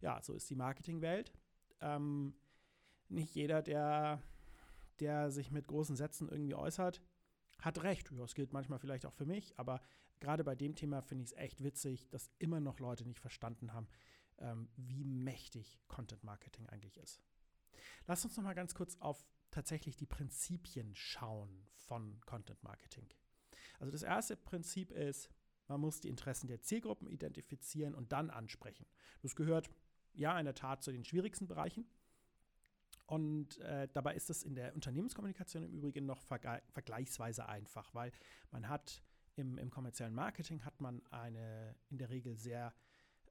Ja, 0.00 0.20
so 0.22 0.32
ist 0.34 0.48
die 0.48 0.56
Marketingwelt. 0.56 1.32
Ähm, 1.80 2.34
nicht 3.08 3.34
jeder, 3.34 3.62
der, 3.62 4.22
der 5.00 5.30
sich 5.30 5.50
mit 5.50 5.66
großen 5.66 5.96
Sätzen 5.96 6.28
irgendwie 6.28 6.54
äußert, 6.54 7.02
hat 7.60 7.82
recht. 7.82 8.10
Das 8.16 8.34
gilt 8.34 8.52
manchmal 8.52 8.78
vielleicht 8.78 9.06
auch 9.06 9.12
für 9.12 9.26
mich, 9.26 9.58
aber 9.58 9.80
gerade 10.20 10.44
bei 10.44 10.54
dem 10.54 10.74
Thema 10.74 11.02
finde 11.02 11.24
ich 11.24 11.30
es 11.30 11.36
echt 11.36 11.62
witzig, 11.62 12.08
dass 12.08 12.30
immer 12.38 12.60
noch 12.60 12.78
Leute 12.78 13.06
nicht 13.06 13.20
verstanden 13.20 13.72
haben, 13.72 13.88
ähm, 14.38 14.68
wie 14.76 15.04
mächtig 15.04 15.80
Content 15.88 16.24
Marketing 16.24 16.68
eigentlich 16.68 16.96
ist. 16.98 17.22
Lass 18.06 18.24
uns 18.24 18.36
noch 18.36 18.44
mal 18.44 18.54
ganz 18.54 18.74
kurz 18.74 18.96
auf 19.00 19.24
tatsächlich 19.50 19.96
die 19.96 20.06
Prinzipien 20.06 20.94
schauen 20.94 21.66
von 21.74 22.20
Content 22.26 22.62
Marketing. 22.62 23.08
Also 23.78 23.92
das 23.92 24.02
erste 24.02 24.36
Prinzip 24.36 24.90
ist, 24.90 25.30
man 25.68 25.80
muss 25.80 26.00
die 26.00 26.08
Interessen 26.08 26.48
der 26.48 26.62
Zielgruppen 26.62 27.08
identifizieren 27.08 27.94
und 27.94 28.12
dann 28.12 28.30
ansprechen. 28.30 28.86
Das 29.22 29.36
gehört 29.36 29.70
ja 30.14 30.38
in 30.38 30.46
der 30.46 30.54
Tat 30.54 30.82
zu 30.82 30.92
den 30.92 31.04
schwierigsten 31.04 31.46
Bereichen. 31.46 31.86
Und 33.06 33.58
äh, 33.58 33.88
dabei 33.92 34.14
ist 34.14 34.28
es 34.28 34.42
in 34.42 34.54
der 34.54 34.74
Unternehmenskommunikation 34.74 35.62
im 35.62 35.72
Übrigen 35.72 36.04
noch 36.04 36.20
verge 36.20 36.62
vergleichsweise 36.72 37.48
einfach, 37.48 37.94
weil 37.94 38.12
man 38.50 38.68
hat 38.68 39.02
im, 39.34 39.56
im, 39.56 39.70
kommerziellen 39.70 40.14
Marketing 40.14 40.64
hat 40.64 40.80
man 40.80 41.00
eine 41.06 41.74
in 41.88 41.96
der 41.96 42.10
Regel 42.10 42.36
sehr 42.36 42.74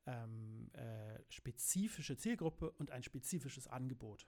ähm, 0.08 0.72
äh, 0.74 1.20
spezifische 1.30 2.18
Zielgruppe 2.18 2.72
und 2.72 2.92
ein 2.92 3.04
spezifisches 3.04 3.68
Angebot. 3.68 4.26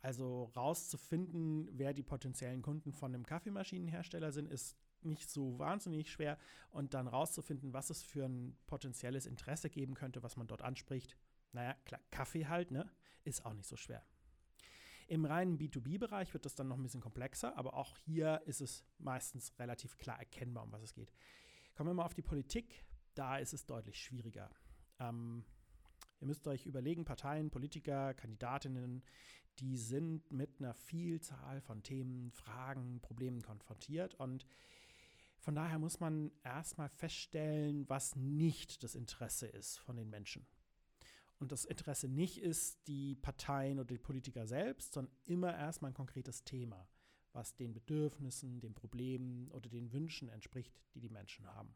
Also 0.00 0.44
rauszufinden, 0.54 1.68
wer 1.72 1.92
die 1.92 2.04
potenziellen 2.04 2.62
Kunden 2.62 2.92
von 2.92 3.12
einem 3.12 3.26
Kaffeemaschinenhersteller 3.26 4.30
sind, 4.30 4.48
ist 4.48 4.76
nicht 5.02 5.28
so 5.28 5.58
wahnsinnig 5.58 6.12
schwer. 6.12 6.38
Und 6.70 6.94
dann 6.94 7.08
rauszufinden, 7.08 7.72
was 7.72 7.90
es 7.90 8.02
für 8.02 8.26
ein 8.26 8.56
potenzielles 8.66 9.26
Interesse 9.26 9.70
geben 9.70 9.94
könnte, 9.94 10.22
was 10.22 10.36
man 10.36 10.46
dort 10.46 10.62
anspricht. 10.62 11.16
Naja, 11.52 11.74
klar, 11.84 12.00
Kaffee 12.10 12.46
halt, 12.46 12.70
ne? 12.70 12.88
Ist 13.24 13.44
auch 13.44 13.54
nicht 13.54 13.68
so 13.68 13.76
schwer. 13.76 14.04
Im 15.08 15.24
reinen 15.24 15.58
B2B-Bereich 15.58 16.34
wird 16.34 16.44
das 16.44 16.54
dann 16.54 16.68
noch 16.68 16.76
ein 16.76 16.82
bisschen 16.82 17.00
komplexer, 17.00 17.56
aber 17.56 17.74
auch 17.74 17.96
hier 17.96 18.42
ist 18.44 18.60
es 18.60 18.84
meistens 18.98 19.58
relativ 19.58 19.96
klar 19.96 20.18
erkennbar, 20.18 20.64
um 20.64 20.72
was 20.72 20.82
es 20.82 20.92
geht. 20.92 21.12
Kommen 21.74 21.90
wir 21.90 21.94
mal 21.94 22.04
auf 22.04 22.14
die 22.14 22.22
Politik. 22.22 22.84
Da 23.14 23.38
ist 23.38 23.54
es 23.54 23.64
deutlich 23.64 23.98
schwieriger. 24.00 24.50
Ähm, 25.00 25.44
ihr 26.20 26.26
müsst 26.26 26.46
euch 26.46 26.66
überlegen, 26.66 27.04
Parteien, 27.04 27.50
Politiker, 27.50 28.14
Kandidatinnen, 28.14 29.02
die 29.58 29.76
sind 29.76 30.30
mit 30.30 30.60
einer 30.60 30.74
Vielzahl 30.74 31.60
von 31.60 31.82
Themen, 31.82 32.30
Fragen, 32.30 33.00
Problemen 33.00 33.42
konfrontiert 33.42 34.14
und 34.14 34.46
von 35.40 35.54
daher 35.54 35.78
muss 35.78 36.00
man 36.00 36.32
erstmal 36.44 36.88
feststellen, 36.88 37.88
was 37.88 38.16
nicht 38.16 38.82
das 38.82 38.94
Interesse 38.94 39.46
ist 39.46 39.78
von 39.78 39.96
den 39.96 40.10
Menschen 40.10 40.46
und 41.38 41.52
das 41.52 41.64
Interesse 41.64 42.08
nicht 42.08 42.38
ist 42.38 42.86
die 42.88 43.14
Parteien 43.14 43.78
oder 43.78 43.86
die 43.88 43.98
Politiker 43.98 44.46
selbst, 44.46 44.92
sondern 44.92 45.14
immer 45.24 45.56
erstmal 45.56 45.92
ein 45.92 45.94
konkretes 45.94 46.44
Thema, 46.44 46.88
was 47.32 47.54
den 47.54 47.72
Bedürfnissen, 47.72 48.60
den 48.60 48.74
Problemen 48.74 49.48
oder 49.52 49.68
den 49.68 49.92
Wünschen 49.92 50.28
entspricht, 50.28 50.74
die 50.94 51.00
die 51.00 51.10
Menschen 51.10 51.46
haben. 51.46 51.74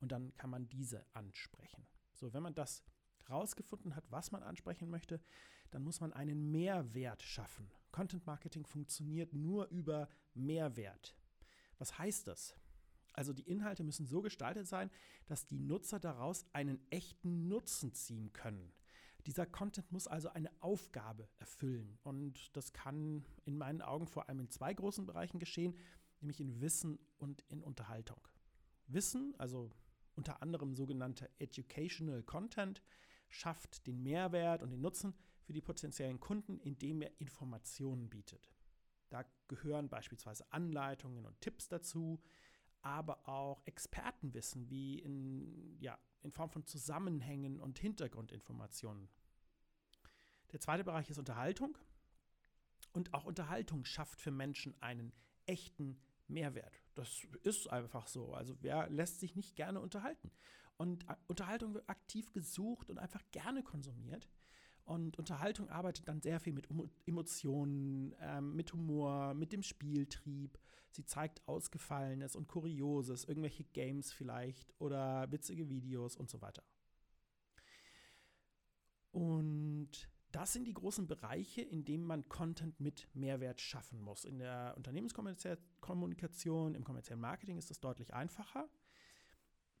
Und 0.00 0.12
dann 0.12 0.34
kann 0.36 0.50
man 0.50 0.68
diese 0.68 1.04
ansprechen. 1.14 1.86
So, 2.18 2.32
wenn 2.32 2.42
man 2.42 2.54
das 2.54 2.82
rausgefunden 3.30 3.94
hat, 3.94 4.10
was 4.10 4.32
man 4.32 4.42
ansprechen 4.42 4.90
möchte, 4.90 5.20
dann 5.70 5.84
muss 5.84 6.00
man 6.00 6.12
einen 6.12 6.50
Mehrwert 6.50 7.22
schaffen. 7.22 7.70
Content 7.92 8.26
Marketing 8.26 8.66
funktioniert 8.66 9.32
nur 9.34 9.68
über 9.68 10.08
Mehrwert. 10.34 11.16
Was 11.78 11.98
heißt 11.98 12.26
das? 12.26 12.56
Also 13.12 13.32
die 13.32 13.48
Inhalte 13.48 13.84
müssen 13.84 14.06
so 14.06 14.20
gestaltet 14.20 14.66
sein, 14.66 14.90
dass 15.26 15.46
die 15.46 15.58
Nutzer 15.58 16.00
daraus 16.00 16.46
einen 16.52 16.80
echten 16.90 17.48
Nutzen 17.48 17.92
ziehen 17.92 18.32
können. 18.32 18.72
Dieser 19.26 19.46
Content 19.46 19.90
muss 19.92 20.06
also 20.06 20.30
eine 20.30 20.50
Aufgabe 20.60 21.28
erfüllen. 21.38 21.98
Und 22.02 22.56
das 22.56 22.72
kann 22.72 23.24
in 23.44 23.58
meinen 23.58 23.82
Augen 23.82 24.06
vor 24.06 24.28
allem 24.28 24.40
in 24.40 24.50
zwei 24.50 24.72
großen 24.72 25.04
Bereichen 25.06 25.38
geschehen, 25.38 25.76
nämlich 26.20 26.40
in 26.40 26.60
Wissen 26.60 26.98
und 27.18 27.44
in 27.48 27.62
Unterhaltung. 27.62 28.20
Wissen, 28.86 29.34
also 29.38 29.70
unter 30.18 30.42
anderem 30.42 30.74
sogenannter 30.74 31.28
Educational 31.38 32.22
Content, 32.22 32.82
schafft 33.28 33.86
den 33.86 34.02
Mehrwert 34.02 34.62
und 34.62 34.70
den 34.70 34.80
Nutzen 34.80 35.14
für 35.44 35.52
die 35.52 35.62
potenziellen 35.62 36.18
Kunden, 36.20 36.58
indem 36.58 37.02
er 37.02 37.18
Informationen 37.20 38.10
bietet. 38.10 38.52
Da 39.10 39.24
gehören 39.46 39.88
beispielsweise 39.88 40.44
Anleitungen 40.52 41.24
und 41.24 41.40
Tipps 41.40 41.68
dazu, 41.68 42.20
aber 42.82 43.26
auch 43.28 43.62
Expertenwissen 43.64 44.68
wie 44.68 44.98
in, 44.98 45.78
ja, 45.80 45.98
in 46.22 46.32
Form 46.32 46.50
von 46.50 46.66
Zusammenhängen 46.66 47.60
und 47.60 47.78
Hintergrundinformationen. 47.78 49.08
Der 50.52 50.60
zweite 50.60 50.84
Bereich 50.84 51.08
ist 51.10 51.18
Unterhaltung. 51.18 51.78
Und 52.92 53.14
auch 53.14 53.24
Unterhaltung 53.24 53.84
schafft 53.84 54.20
für 54.20 54.30
Menschen 54.30 54.74
einen 54.80 55.12
echten 55.46 56.00
Mehrwert. 56.26 56.82
Das 56.98 57.24
ist 57.44 57.68
einfach 57.68 58.08
so. 58.08 58.34
Also 58.34 58.56
wer 58.60 58.90
lässt 58.90 59.20
sich 59.20 59.36
nicht 59.36 59.54
gerne 59.54 59.80
unterhalten? 59.80 60.32
Und 60.78 61.06
Unterhaltung 61.28 61.74
wird 61.74 61.88
aktiv 61.88 62.32
gesucht 62.32 62.90
und 62.90 62.98
einfach 62.98 63.22
gerne 63.30 63.62
konsumiert. 63.62 64.28
Und 64.84 65.16
Unterhaltung 65.16 65.68
arbeitet 65.68 66.08
dann 66.08 66.20
sehr 66.20 66.40
viel 66.40 66.52
mit 66.52 66.66
Emotionen, 67.06 68.16
ähm, 68.20 68.56
mit 68.56 68.72
Humor, 68.72 69.34
mit 69.34 69.52
dem 69.52 69.62
Spieltrieb. 69.62 70.58
Sie 70.90 71.04
zeigt 71.04 71.46
Ausgefallenes 71.46 72.34
und 72.34 72.48
Kurioses, 72.48 73.24
irgendwelche 73.24 73.62
Games 73.62 74.12
vielleicht 74.12 74.74
oder 74.80 75.30
witzige 75.30 75.68
Videos 75.68 76.16
und 76.16 76.28
so 76.28 76.40
weiter. 76.40 76.64
Und 79.12 79.90
das 80.38 80.52
sind 80.52 80.68
die 80.68 80.74
großen 80.74 81.08
Bereiche, 81.08 81.62
in 81.62 81.84
denen 81.84 82.04
man 82.04 82.28
Content 82.28 82.78
mit 82.78 83.08
Mehrwert 83.12 83.60
schaffen 83.60 84.00
muss. 84.00 84.24
In 84.24 84.38
der 84.38 84.72
Unternehmenskommunikation, 84.76 86.76
im 86.76 86.84
kommerziellen 86.84 87.20
Marketing 87.20 87.58
ist 87.58 87.70
das 87.70 87.80
deutlich 87.80 88.14
einfacher. 88.14 88.68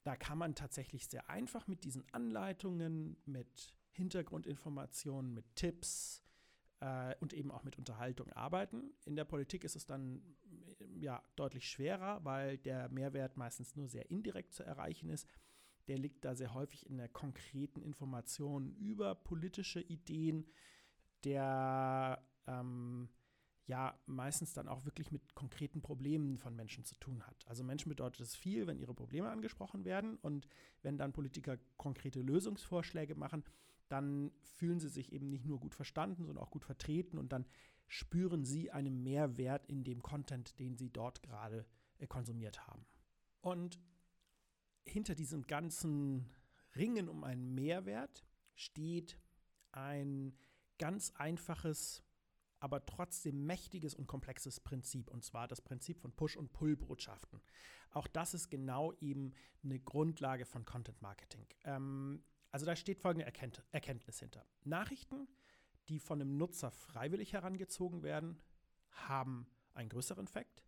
Da 0.02 0.16
kann 0.16 0.36
man 0.36 0.56
tatsächlich 0.56 1.06
sehr 1.06 1.30
einfach 1.30 1.68
mit 1.68 1.84
diesen 1.84 2.04
Anleitungen, 2.10 3.16
mit 3.24 3.72
Hintergrundinformationen, 3.92 5.32
mit 5.32 5.44
Tipps 5.54 6.24
äh, 6.80 7.14
und 7.20 7.34
eben 7.34 7.52
auch 7.52 7.62
mit 7.62 7.78
Unterhaltung 7.78 8.32
arbeiten. 8.32 8.90
In 9.04 9.14
der 9.14 9.26
Politik 9.26 9.62
ist 9.62 9.76
es 9.76 9.86
dann 9.86 10.20
ja 10.96 11.22
deutlich 11.36 11.70
schwerer, 11.70 12.24
weil 12.24 12.58
der 12.58 12.88
Mehrwert 12.88 13.36
meistens 13.36 13.76
nur 13.76 13.86
sehr 13.86 14.10
indirekt 14.10 14.54
zu 14.54 14.64
erreichen 14.64 15.08
ist. 15.08 15.28
Der 15.88 15.98
liegt 15.98 16.24
da 16.24 16.34
sehr 16.34 16.54
häufig 16.54 16.86
in 16.86 16.98
der 16.98 17.08
konkreten 17.08 17.80
Information 17.80 18.74
über 18.76 19.14
politische 19.14 19.80
Ideen, 19.80 20.46
der 21.24 22.22
ähm, 22.46 23.08
ja 23.66 23.98
meistens 24.06 24.52
dann 24.54 24.68
auch 24.68 24.84
wirklich 24.84 25.12
mit 25.12 25.34
konkreten 25.34 25.82
Problemen 25.82 26.38
von 26.38 26.56
Menschen 26.56 26.84
zu 26.84 26.94
tun 26.96 27.26
hat. 27.26 27.46
Also 27.46 27.64
Menschen 27.64 27.88
bedeutet 27.90 28.20
es 28.20 28.36
viel, 28.36 28.66
wenn 28.66 28.78
ihre 28.78 28.94
Probleme 28.94 29.28
angesprochen 29.28 29.84
werden 29.84 30.16
und 30.16 30.48
wenn 30.82 30.96
dann 30.96 31.12
Politiker 31.12 31.58
konkrete 31.76 32.20
Lösungsvorschläge 32.20 33.14
machen, 33.14 33.44
dann 33.88 34.32
fühlen 34.56 34.80
sie 34.80 34.88
sich 34.88 35.12
eben 35.12 35.28
nicht 35.28 35.46
nur 35.46 35.60
gut 35.60 35.74
verstanden, 35.74 36.24
sondern 36.24 36.38
auch 36.38 36.50
gut 36.50 36.64
vertreten 36.64 37.18
und 37.18 37.32
dann 37.32 37.46
spüren 37.86 38.44
sie 38.44 38.70
einen 38.70 39.02
Mehrwert 39.02 39.66
in 39.66 39.84
dem 39.84 40.02
Content, 40.02 40.58
den 40.58 40.76
sie 40.76 40.90
dort 40.90 41.22
gerade 41.22 41.64
äh, 41.98 42.06
konsumiert 42.06 42.66
haben. 42.66 42.84
Und 43.40 43.78
hinter 44.90 45.14
diesem 45.14 45.46
ganzen 45.46 46.28
Ringen 46.76 47.08
um 47.08 47.24
einen 47.24 47.54
Mehrwert 47.54 48.24
steht 48.54 49.18
ein 49.72 50.36
ganz 50.78 51.12
einfaches, 51.16 52.02
aber 52.60 52.84
trotzdem 52.86 53.46
mächtiges 53.46 53.94
und 53.94 54.06
komplexes 54.06 54.60
Prinzip, 54.60 55.10
und 55.10 55.24
zwar 55.24 55.48
das 55.48 55.60
Prinzip 55.60 56.00
von 56.00 56.12
Push- 56.12 56.36
und 56.36 56.52
Pull-Botschaften. 56.52 57.40
Auch 57.90 58.06
das 58.06 58.34
ist 58.34 58.50
genau 58.50 58.92
eben 59.00 59.32
eine 59.62 59.78
Grundlage 59.78 60.44
von 60.44 60.64
Content 60.64 61.00
Marketing. 61.02 61.46
Ähm, 61.64 62.22
also 62.50 62.66
da 62.66 62.76
steht 62.76 63.00
folgende 63.00 63.26
Erkennt 63.26 63.62
Erkenntnis 63.70 64.20
hinter. 64.20 64.44
Nachrichten, 64.64 65.28
die 65.88 65.98
von 65.98 66.20
einem 66.20 66.36
Nutzer 66.36 66.70
freiwillig 66.70 67.32
herangezogen 67.32 68.02
werden, 68.02 68.40
haben 68.90 69.46
einen 69.74 69.88
größeren 69.88 70.26
Effekt 70.26 70.64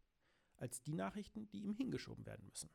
als 0.57 0.83
die 0.83 0.95
Nachrichten, 0.95 1.49
die 1.49 1.63
ihm 1.63 1.73
hingeschoben 1.73 2.27
werden 2.27 2.47
müssen. 2.47 2.71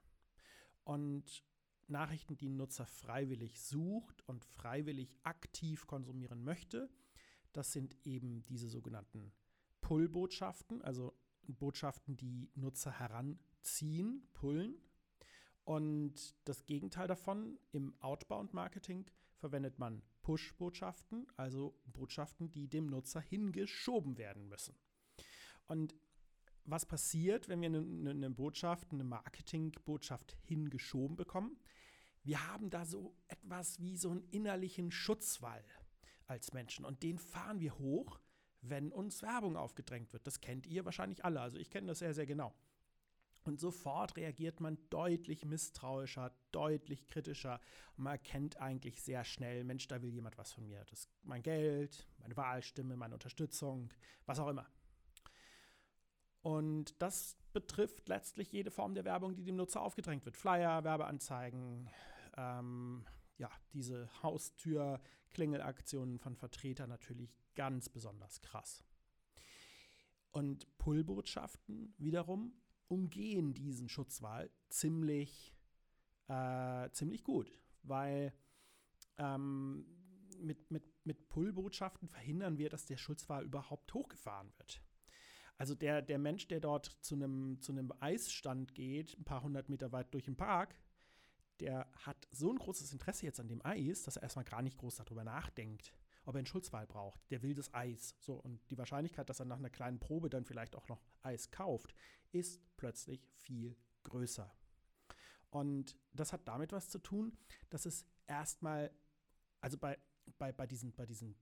Und 0.85 1.43
Nachrichten, 1.87 2.37
die 2.37 2.49
ein 2.49 2.55
Nutzer 2.55 2.85
freiwillig 2.85 3.61
sucht 3.61 4.27
und 4.27 4.45
freiwillig 4.45 5.13
aktiv 5.23 5.85
konsumieren 5.85 6.43
möchte, 6.43 6.89
das 7.53 7.71
sind 7.73 7.95
eben 8.05 8.45
diese 8.45 8.69
sogenannten 8.69 9.31
Pull-Botschaften, 9.81 10.81
also 10.81 11.13
Botschaften, 11.47 12.17
die 12.17 12.49
Nutzer 12.55 12.91
heranziehen, 12.91 14.27
pullen. 14.33 14.75
Und 15.63 16.35
das 16.47 16.65
Gegenteil 16.65 17.07
davon, 17.07 17.59
im 17.71 17.93
Outbound-Marketing 18.01 19.05
verwendet 19.37 19.79
man 19.79 20.01
Push-Botschaften, 20.21 21.27
also 21.37 21.79
Botschaften, 21.85 22.51
die 22.51 22.67
dem 22.67 22.87
Nutzer 22.87 23.21
hingeschoben 23.21 24.17
werden 24.17 24.47
müssen. 24.47 24.75
Und 25.67 25.95
was 26.65 26.85
passiert, 26.85 27.47
wenn 27.47 27.61
wir 27.61 27.69
eine, 27.69 28.09
eine 28.09 28.29
Botschaft, 28.29 28.91
eine 28.91 29.03
Marketingbotschaft 29.03 30.35
hingeschoben 30.43 31.15
bekommen? 31.15 31.57
Wir 32.23 32.47
haben 32.47 32.69
da 32.69 32.85
so 32.85 33.15
etwas 33.27 33.79
wie 33.79 33.97
so 33.97 34.09
einen 34.09 34.27
innerlichen 34.31 34.91
Schutzwall 34.91 35.63
als 36.25 36.53
Menschen 36.53 36.85
und 36.85 37.03
den 37.03 37.19
fahren 37.19 37.59
wir 37.59 37.77
hoch, 37.77 38.19
wenn 38.61 38.91
uns 38.91 39.21
Werbung 39.21 39.55
aufgedrängt 39.57 40.11
wird. 40.11 40.25
Das 40.25 40.41
kennt 40.41 40.65
ihr 40.65 40.85
wahrscheinlich 40.85 41.23
alle, 41.23 41.39
also 41.39 41.59
ich 41.59 41.69
kenne 41.69 41.87
das 41.87 41.99
sehr, 41.99 42.15
sehr 42.15 42.25
genau. 42.25 42.55
Und 43.43 43.59
sofort 43.59 44.17
reagiert 44.17 44.59
man 44.59 44.79
deutlich 44.89 45.45
misstrauischer, 45.45 46.33
deutlich 46.51 47.05
kritischer. 47.05 47.59
Man 47.95 48.13
erkennt 48.13 48.57
eigentlich 48.57 49.03
sehr 49.03 49.23
schnell, 49.23 49.63
Mensch, 49.63 49.87
da 49.87 50.01
will 50.01 50.09
jemand 50.09 50.35
was 50.39 50.51
von 50.51 50.65
mir. 50.65 50.83
Das 50.85 51.07
mein 51.21 51.43
Geld, 51.43 52.07
meine 52.17 52.35
Wahlstimme, 52.35 52.97
meine 52.97 53.13
Unterstützung, 53.13 53.93
was 54.25 54.39
auch 54.39 54.47
immer. 54.47 54.67
Und 56.45 57.01
das 57.01 57.35
betrifft 57.53 58.07
letztlich 58.07 58.51
jede 58.51 58.69
Form 58.69 58.93
der 58.93 59.03
Werbung, 59.03 59.33
die 59.33 59.43
dem 59.43 59.55
Nutzer 59.55 59.81
aufgedrängt 59.81 60.25
wird. 60.25 60.37
Flyer, 60.37 60.83
Werbeanzeigen, 60.83 61.89
ähm, 62.37 63.03
ja, 63.39 63.49
diese 63.73 64.07
Haustür-Klingelaktionen 64.21 66.19
von 66.19 66.35
Vertretern 66.35 66.87
natürlich 66.87 67.35
ganz 67.55 67.89
besonders 67.89 68.43
krass. 68.43 68.83
Und 70.29 70.77
Pull-Botschaften 70.77 71.95
wiederum 71.97 72.53
umgehen 72.89 73.55
diesen 73.55 73.89
Schutzwall 73.89 74.51
ziemlich, 74.69 75.55
äh, 76.27 76.91
ziemlich 76.91 77.23
gut, 77.23 77.51
weil 77.81 78.31
ähm, 79.17 79.87
mit, 80.37 80.69
mit, 80.69 80.83
mit 81.05 81.27
Pull-Botschaften 81.27 82.07
verhindern 82.07 82.59
wir, 82.59 82.69
dass 82.69 82.85
der 82.85 82.97
Schutzwall 82.97 83.43
überhaupt 83.45 83.91
hochgefahren 83.95 84.53
wird. 84.57 84.84
Also 85.57 85.73
der, 85.75 86.01
der 86.01 86.17
Mensch, 86.17 86.47
der 86.47 86.59
dort 86.59 86.85
zu 87.01 87.15
einem, 87.15 87.61
zu 87.61 87.73
Eisstand 87.99 88.75
geht, 88.75 89.17
ein 89.17 89.23
paar 89.23 89.41
hundert 89.41 89.69
Meter 89.69 89.91
weit 89.91 90.13
durch 90.13 90.25
den 90.25 90.35
Park, 90.35 90.75
der 91.59 91.87
hat 92.05 92.27
so 92.31 92.51
ein 92.51 92.57
großes 92.57 92.91
Interesse 92.91 93.25
jetzt 93.25 93.39
an 93.39 93.47
dem 93.47 93.65
Eis, 93.65 94.03
dass 94.03 94.17
er 94.17 94.23
erstmal 94.23 94.45
gar 94.45 94.61
nicht 94.61 94.77
groß 94.77 94.95
darüber 94.95 95.23
nachdenkt, 95.23 95.93
ob 96.25 96.35
er 96.35 96.39
einen 96.39 96.45
Schutzwall 96.45 96.85
braucht. 96.85 97.19
Der 97.31 97.41
will 97.41 97.53
das 97.53 97.73
Eis. 97.73 98.15
So, 98.19 98.35
und 98.35 98.59
die 98.69 98.77
Wahrscheinlichkeit, 98.77 99.29
dass 99.29 99.39
er 99.39 99.45
nach 99.45 99.57
einer 99.57 99.69
kleinen 99.69 99.99
Probe 99.99 100.29
dann 100.29 100.43
vielleicht 100.43 100.75
auch 100.75 100.89
noch 100.89 101.01
Eis 101.21 101.51
kauft, 101.51 101.95
ist 102.31 102.61
plötzlich 102.75 103.25
viel 103.37 103.77
größer. 104.03 104.53
Und 105.49 105.97
das 106.11 106.33
hat 106.33 106.47
damit 106.47 106.73
was 106.73 106.89
zu 106.89 106.99
tun, 106.99 107.37
dass 107.69 107.85
es 107.85 108.05
erstmal, 108.27 108.91
also 109.61 109.77
bei, 109.77 109.97
bei, 110.37 110.51
bei 110.51 110.67
diesen, 110.67 110.93
bei 110.93 111.05
diesen 111.05 111.37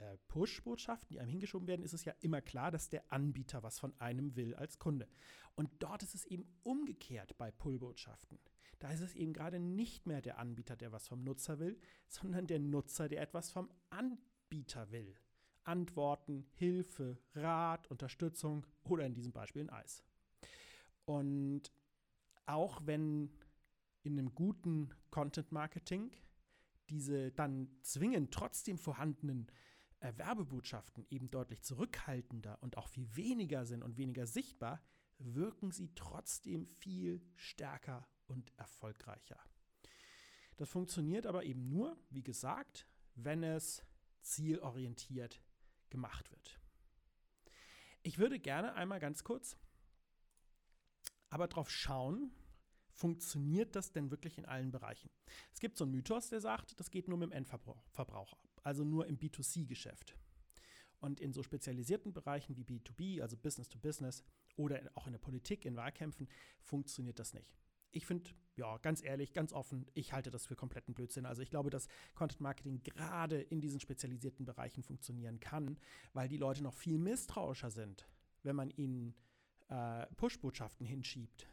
äh, 0.00 0.16
Push-Botschaften, 0.28 1.10
die 1.10 1.20
einem 1.20 1.30
hingeschoben 1.30 1.68
werden, 1.68 1.84
ist 1.84 1.94
es 1.94 2.04
ja 2.04 2.14
immer 2.20 2.40
klar, 2.40 2.70
dass 2.70 2.88
der 2.88 3.12
Anbieter 3.12 3.62
was 3.62 3.78
von 3.78 3.92
einem 4.00 4.34
will 4.36 4.54
als 4.54 4.78
Kunde. 4.78 5.08
Und 5.54 5.70
dort 5.78 6.02
ist 6.02 6.14
es 6.14 6.26
eben 6.26 6.46
umgekehrt 6.62 7.36
bei 7.38 7.50
Pull-Botschaften. 7.50 8.38
Da 8.78 8.90
ist 8.90 9.00
es 9.00 9.14
eben 9.14 9.34
gerade 9.34 9.60
nicht 9.60 10.06
mehr 10.06 10.22
der 10.22 10.38
Anbieter, 10.38 10.74
der 10.74 10.90
was 10.90 11.06
vom 11.06 11.22
Nutzer 11.22 11.58
will, 11.58 11.78
sondern 12.08 12.46
der 12.46 12.58
Nutzer, 12.58 13.08
der 13.08 13.20
etwas 13.20 13.50
vom 13.50 13.70
Anbieter 13.90 14.90
will. 14.90 15.14
Antworten, 15.64 16.46
Hilfe, 16.54 17.18
Rat, 17.34 17.90
Unterstützung 17.90 18.66
oder 18.84 19.04
in 19.04 19.14
diesem 19.14 19.32
Beispiel 19.32 19.62
ein 19.62 19.70
Eis. 19.70 20.02
Und 21.04 21.70
auch 22.46 22.80
wenn 22.86 23.30
in 24.02 24.18
einem 24.18 24.34
guten 24.34 24.94
Content 25.10 25.52
Marketing 25.52 26.10
diese 26.88 27.30
dann 27.32 27.68
zwingend 27.82 28.32
trotzdem 28.32 28.78
vorhandenen 28.78 29.46
äh, 30.00 30.12
Werbebotschaften 30.16 31.06
eben 31.10 31.30
deutlich 31.30 31.62
zurückhaltender 31.62 32.58
und 32.62 32.76
auch 32.76 32.88
viel 32.88 33.14
weniger 33.16 33.64
sind 33.64 33.82
und 33.82 33.96
weniger 33.96 34.26
sichtbar, 34.26 34.82
wirken 35.18 35.70
sie 35.70 35.94
trotzdem 35.94 36.66
viel 36.66 37.22
stärker 37.36 38.08
und 38.26 38.52
erfolgreicher. 38.56 39.38
Das 40.56 40.68
funktioniert 40.68 41.26
aber 41.26 41.44
eben 41.44 41.68
nur, 41.68 41.96
wie 42.10 42.22
gesagt, 42.22 42.86
wenn 43.14 43.42
es 43.42 43.82
zielorientiert 44.22 45.42
gemacht 45.88 46.30
wird. 46.30 46.60
Ich 48.02 48.18
würde 48.18 48.38
gerne 48.38 48.74
einmal 48.74 49.00
ganz 49.00 49.24
kurz 49.24 49.56
aber 51.30 51.46
darauf 51.46 51.70
schauen, 51.70 52.32
funktioniert 52.92 53.74
das 53.76 53.92
denn 53.92 54.10
wirklich 54.10 54.36
in 54.36 54.44
allen 54.44 54.72
Bereichen? 54.72 55.08
Es 55.52 55.60
gibt 55.60 55.78
so 55.78 55.84
einen 55.84 55.92
Mythos, 55.92 56.28
der 56.28 56.40
sagt, 56.40 56.78
das 56.78 56.90
geht 56.90 57.08
nur 57.08 57.16
mit 57.16 57.30
dem 57.30 57.32
Endverbraucher, 57.32 58.36
also 58.62 58.84
nur 58.84 59.06
im 59.06 59.18
B2C-Geschäft. 59.18 60.16
Und 61.00 61.20
in 61.20 61.32
so 61.32 61.42
spezialisierten 61.42 62.12
Bereichen 62.12 62.56
wie 62.56 62.64
B2B, 62.64 63.22
also 63.22 63.36
Business 63.36 63.68
to 63.68 63.78
Business 63.78 64.22
oder 64.56 64.80
auch 64.94 65.06
in 65.06 65.12
der 65.12 65.18
Politik, 65.18 65.64
in 65.64 65.76
Wahlkämpfen, 65.76 66.28
funktioniert 66.62 67.18
das 67.18 67.32
nicht 67.32 67.56
ich 67.92 68.06
finde, 68.06 68.30
ja, 68.56 68.78
ganz 68.78 69.02
ehrlich, 69.02 69.32
ganz 69.32 69.52
offen, 69.52 69.86
ich 69.94 70.12
halte 70.12 70.30
das 70.30 70.46
für 70.46 70.56
kompletten 70.56 70.94
Blödsinn. 70.94 71.26
Also 71.26 71.42
ich 71.42 71.50
glaube, 71.50 71.70
dass 71.70 71.88
Content 72.14 72.40
Marketing 72.40 72.82
gerade 72.82 73.40
in 73.40 73.60
diesen 73.60 73.80
spezialisierten 73.80 74.44
Bereichen 74.44 74.82
funktionieren 74.82 75.40
kann, 75.40 75.78
weil 76.12 76.28
die 76.28 76.36
Leute 76.36 76.62
noch 76.62 76.74
viel 76.74 76.98
misstrauischer 76.98 77.70
sind, 77.70 78.06
wenn 78.42 78.56
man 78.56 78.70
ihnen 78.70 79.14
äh, 79.68 80.06
Push-Botschaften 80.16 80.86
hinschiebt. 80.86 81.48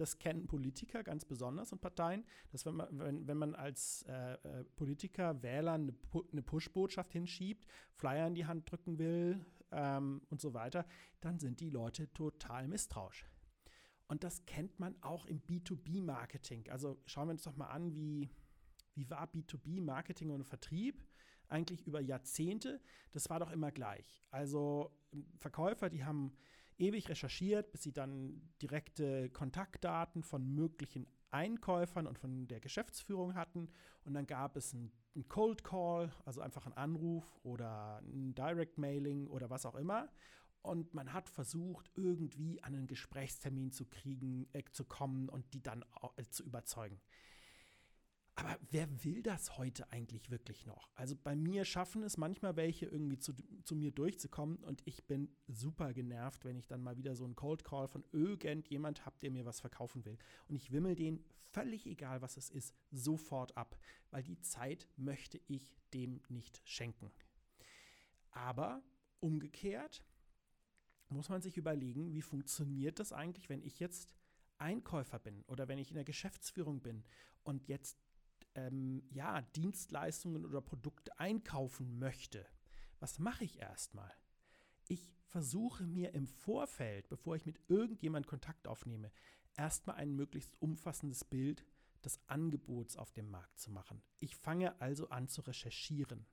Das 0.00 0.18
kennen 0.18 0.46
Politiker 0.46 1.02
ganz 1.02 1.26
besonders 1.26 1.72
und 1.72 1.82
Parteien, 1.82 2.24
dass 2.52 2.64
wenn 2.64 2.76
man, 2.76 2.88
wenn, 2.98 3.28
wenn 3.28 3.36
man 3.36 3.54
als 3.54 4.02
äh, 4.08 4.32
äh 4.32 4.64
Politiker 4.76 5.42
Wählern 5.42 5.82
eine, 5.82 6.24
eine 6.32 6.40
Push-Botschaft 6.40 7.12
hinschiebt, 7.12 7.66
Flyer 7.92 8.26
in 8.26 8.34
die 8.34 8.46
Hand 8.46 8.70
drücken 8.70 8.98
will 8.98 9.44
ähm, 9.72 10.22
und 10.30 10.40
so 10.40 10.54
weiter, 10.54 10.86
dann 11.20 11.38
sind 11.38 11.60
die 11.60 11.68
Leute 11.68 12.10
total 12.14 12.66
misstrauisch. 12.66 13.26
Und 14.08 14.24
das 14.24 14.46
kennt 14.46 14.80
man 14.80 14.96
auch 15.02 15.26
im 15.26 15.42
B2B-Marketing. 15.42 16.70
Also 16.70 16.98
schauen 17.04 17.28
wir 17.28 17.32
uns 17.32 17.42
doch 17.42 17.56
mal 17.56 17.68
an, 17.68 17.94
wie, 17.94 18.30
wie 18.94 19.10
war 19.10 19.30
B2B-Marketing 19.30 20.30
und 20.30 20.44
Vertrieb 20.44 21.04
eigentlich 21.48 21.86
über 21.86 22.00
Jahrzehnte? 22.00 22.80
Das 23.12 23.28
war 23.28 23.38
doch 23.38 23.50
immer 23.50 23.70
gleich. 23.70 24.24
Also 24.30 24.96
Verkäufer, 25.36 25.90
die 25.90 26.04
haben 26.04 26.32
ewig 26.80 27.08
recherchiert, 27.08 27.70
bis 27.72 27.82
sie 27.82 27.92
dann 27.92 28.40
direkte 28.62 29.30
Kontaktdaten 29.30 30.22
von 30.22 30.54
möglichen 30.54 31.06
Einkäufern 31.30 32.06
und 32.06 32.18
von 32.18 32.48
der 32.48 32.60
Geschäftsführung 32.60 33.34
hatten. 33.34 33.68
Und 34.04 34.14
dann 34.14 34.26
gab 34.26 34.56
es 34.56 34.74
einen 34.74 34.90
Cold 35.28 35.62
Call, 35.62 36.12
also 36.24 36.40
einfach 36.40 36.66
einen 36.66 36.76
Anruf 36.76 37.38
oder 37.42 37.98
ein 37.98 38.34
Direct 38.34 38.78
Mailing 38.78 39.28
oder 39.28 39.50
was 39.50 39.66
auch 39.66 39.76
immer. 39.76 40.08
Und 40.62 40.92
man 40.92 41.12
hat 41.12 41.28
versucht, 41.28 41.90
irgendwie 41.94 42.62
an 42.62 42.74
einen 42.74 42.86
Gesprächstermin 42.86 43.72
zu 43.72 43.86
kriegen, 43.86 44.46
äh, 44.52 44.62
zu 44.72 44.84
kommen 44.84 45.28
und 45.28 45.54
die 45.54 45.62
dann 45.62 45.84
äh, 46.16 46.24
zu 46.28 46.44
überzeugen. 46.44 47.00
Aber 48.40 48.58
wer 48.70 48.88
will 49.04 49.22
das 49.22 49.58
heute 49.58 49.92
eigentlich 49.92 50.30
wirklich 50.30 50.64
noch? 50.64 50.88
Also 50.94 51.14
bei 51.14 51.36
mir 51.36 51.66
schaffen 51.66 52.02
es 52.02 52.16
manchmal 52.16 52.56
welche 52.56 52.86
irgendwie 52.86 53.18
zu, 53.18 53.34
zu 53.64 53.76
mir 53.76 53.90
durchzukommen 53.90 54.56
und 54.64 54.80
ich 54.86 55.04
bin 55.06 55.28
super 55.46 55.92
genervt, 55.92 56.46
wenn 56.46 56.56
ich 56.56 56.66
dann 56.66 56.82
mal 56.82 56.96
wieder 56.96 57.14
so 57.14 57.26
einen 57.26 57.36
Cold 57.36 57.64
Call 57.64 57.86
von 57.86 58.02
irgendjemand 58.12 59.04
habe, 59.04 59.18
der 59.20 59.30
mir 59.30 59.44
was 59.44 59.60
verkaufen 59.60 60.06
will. 60.06 60.16
Und 60.48 60.56
ich 60.56 60.72
wimmel 60.72 60.96
den, 60.96 61.22
völlig 61.50 61.84
egal 61.86 62.22
was 62.22 62.38
es 62.38 62.48
ist, 62.48 62.74
sofort 62.90 63.54
ab, 63.58 63.78
weil 64.10 64.22
die 64.22 64.40
Zeit 64.40 64.88
möchte 64.96 65.38
ich 65.46 65.76
dem 65.92 66.22
nicht 66.30 66.62
schenken. 66.64 67.10
Aber 68.30 68.82
umgekehrt 69.20 70.02
muss 71.10 71.28
man 71.28 71.42
sich 71.42 71.58
überlegen, 71.58 72.14
wie 72.14 72.22
funktioniert 72.22 73.00
das 73.00 73.12
eigentlich, 73.12 73.50
wenn 73.50 73.62
ich 73.62 73.80
jetzt 73.80 74.14
Einkäufer 74.56 75.18
bin 75.18 75.42
oder 75.42 75.68
wenn 75.68 75.78
ich 75.78 75.90
in 75.90 75.96
der 75.96 76.04
Geschäftsführung 76.04 76.80
bin 76.80 77.04
und 77.42 77.68
jetzt 77.68 77.98
ähm, 78.54 79.02
ja, 79.10 79.42
Dienstleistungen 79.42 80.44
oder 80.44 80.60
Produkte 80.60 81.18
einkaufen 81.18 81.98
möchte. 81.98 82.46
Was 82.98 83.18
mache 83.18 83.44
ich 83.44 83.58
erstmal? 83.60 84.12
Ich 84.88 85.12
versuche 85.24 85.86
mir 85.86 86.14
im 86.14 86.26
Vorfeld, 86.26 87.08
bevor 87.08 87.36
ich 87.36 87.46
mit 87.46 87.60
irgendjemand 87.68 88.26
Kontakt 88.26 88.66
aufnehme, 88.66 89.10
erstmal 89.56 89.96
ein 89.96 90.14
möglichst 90.14 90.60
umfassendes 90.60 91.24
Bild 91.24 91.64
des 92.04 92.20
Angebots 92.26 92.96
auf 92.96 93.12
dem 93.12 93.30
Markt 93.30 93.58
zu 93.58 93.70
machen. 93.70 94.02
Ich 94.18 94.36
fange 94.36 94.80
also 94.80 95.08
an 95.10 95.28
zu 95.28 95.42
recherchieren. 95.42 96.26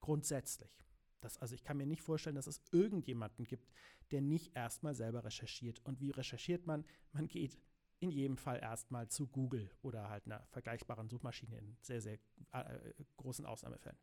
Grundsätzlich. 0.00 0.84
Das, 1.20 1.38
also 1.38 1.54
ich 1.54 1.64
kann 1.64 1.78
mir 1.78 1.86
nicht 1.86 2.02
vorstellen, 2.02 2.36
dass 2.36 2.46
es 2.46 2.60
irgendjemanden 2.72 3.46
gibt, 3.46 3.72
der 4.10 4.20
nicht 4.20 4.54
erstmal 4.54 4.94
selber 4.94 5.24
recherchiert. 5.24 5.80
Und 5.84 6.00
wie 6.00 6.10
recherchiert 6.10 6.66
man? 6.66 6.84
Man 7.12 7.28
geht 7.28 7.58
in 8.04 8.10
jedem 8.10 8.36
Fall 8.36 8.60
erstmal 8.60 9.08
zu 9.08 9.26
Google 9.26 9.70
oder 9.82 10.08
halt 10.08 10.26
einer 10.26 10.46
vergleichbaren 10.50 11.08
Suchmaschine 11.08 11.58
in 11.58 11.76
sehr, 11.80 12.00
sehr 12.00 12.18
äh, 12.52 12.92
großen 13.16 13.44
Ausnahmefällen. 13.46 13.98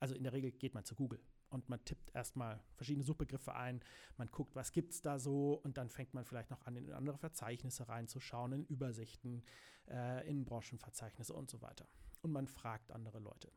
Also 0.00 0.14
in 0.14 0.22
der 0.22 0.32
Regel 0.32 0.52
geht 0.52 0.74
man 0.74 0.84
zu 0.84 0.94
Google 0.94 1.20
und 1.50 1.68
man 1.68 1.84
tippt 1.84 2.14
erstmal 2.14 2.62
verschiedene 2.76 3.04
Suchbegriffe 3.04 3.54
ein, 3.54 3.80
man 4.16 4.30
guckt, 4.30 4.54
was 4.54 4.72
gibt 4.72 4.92
es 4.92 5.00
da 5.00 5.18
so 5.18 5.54
und 5.64 5.76
dann 5.78 5.88
fängt 5.90 6.14
man 6.14 6.24
vielleicht 6.24 6.50
noch 6.50 6.64
an, 6.66 6.76
in 6.76 6.92
andere 6.92 7.18
Verzeichnisse 7.18 7.88
reinzuschauen, 7.88 8.52
in 8.52 8.64
Übersichten, 8.66 9.42
äh, 9.88 10.28
in 10.28 10.44
Branchenverzeichnisse 10.44 11.32
und 11.32 11.50
so 11.50 11.60
weiter. 11.62 11.88
Und 12.22 12.32
man 12.32 12.46
fragt 12.46 12.92
andere 12.92 13.18
Leute. 13.18 13.50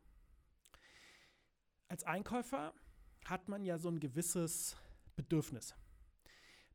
Als 1.88 2.04
Einkäufer 2.04 2.72
hat 3.26 3.48
man 3.48 3.64
ja 3.64 3.78
so 3.78 3.88
ein 3.88 4.00
gewisses 4.00 4.76
Bedürfnis. 5.14 5.74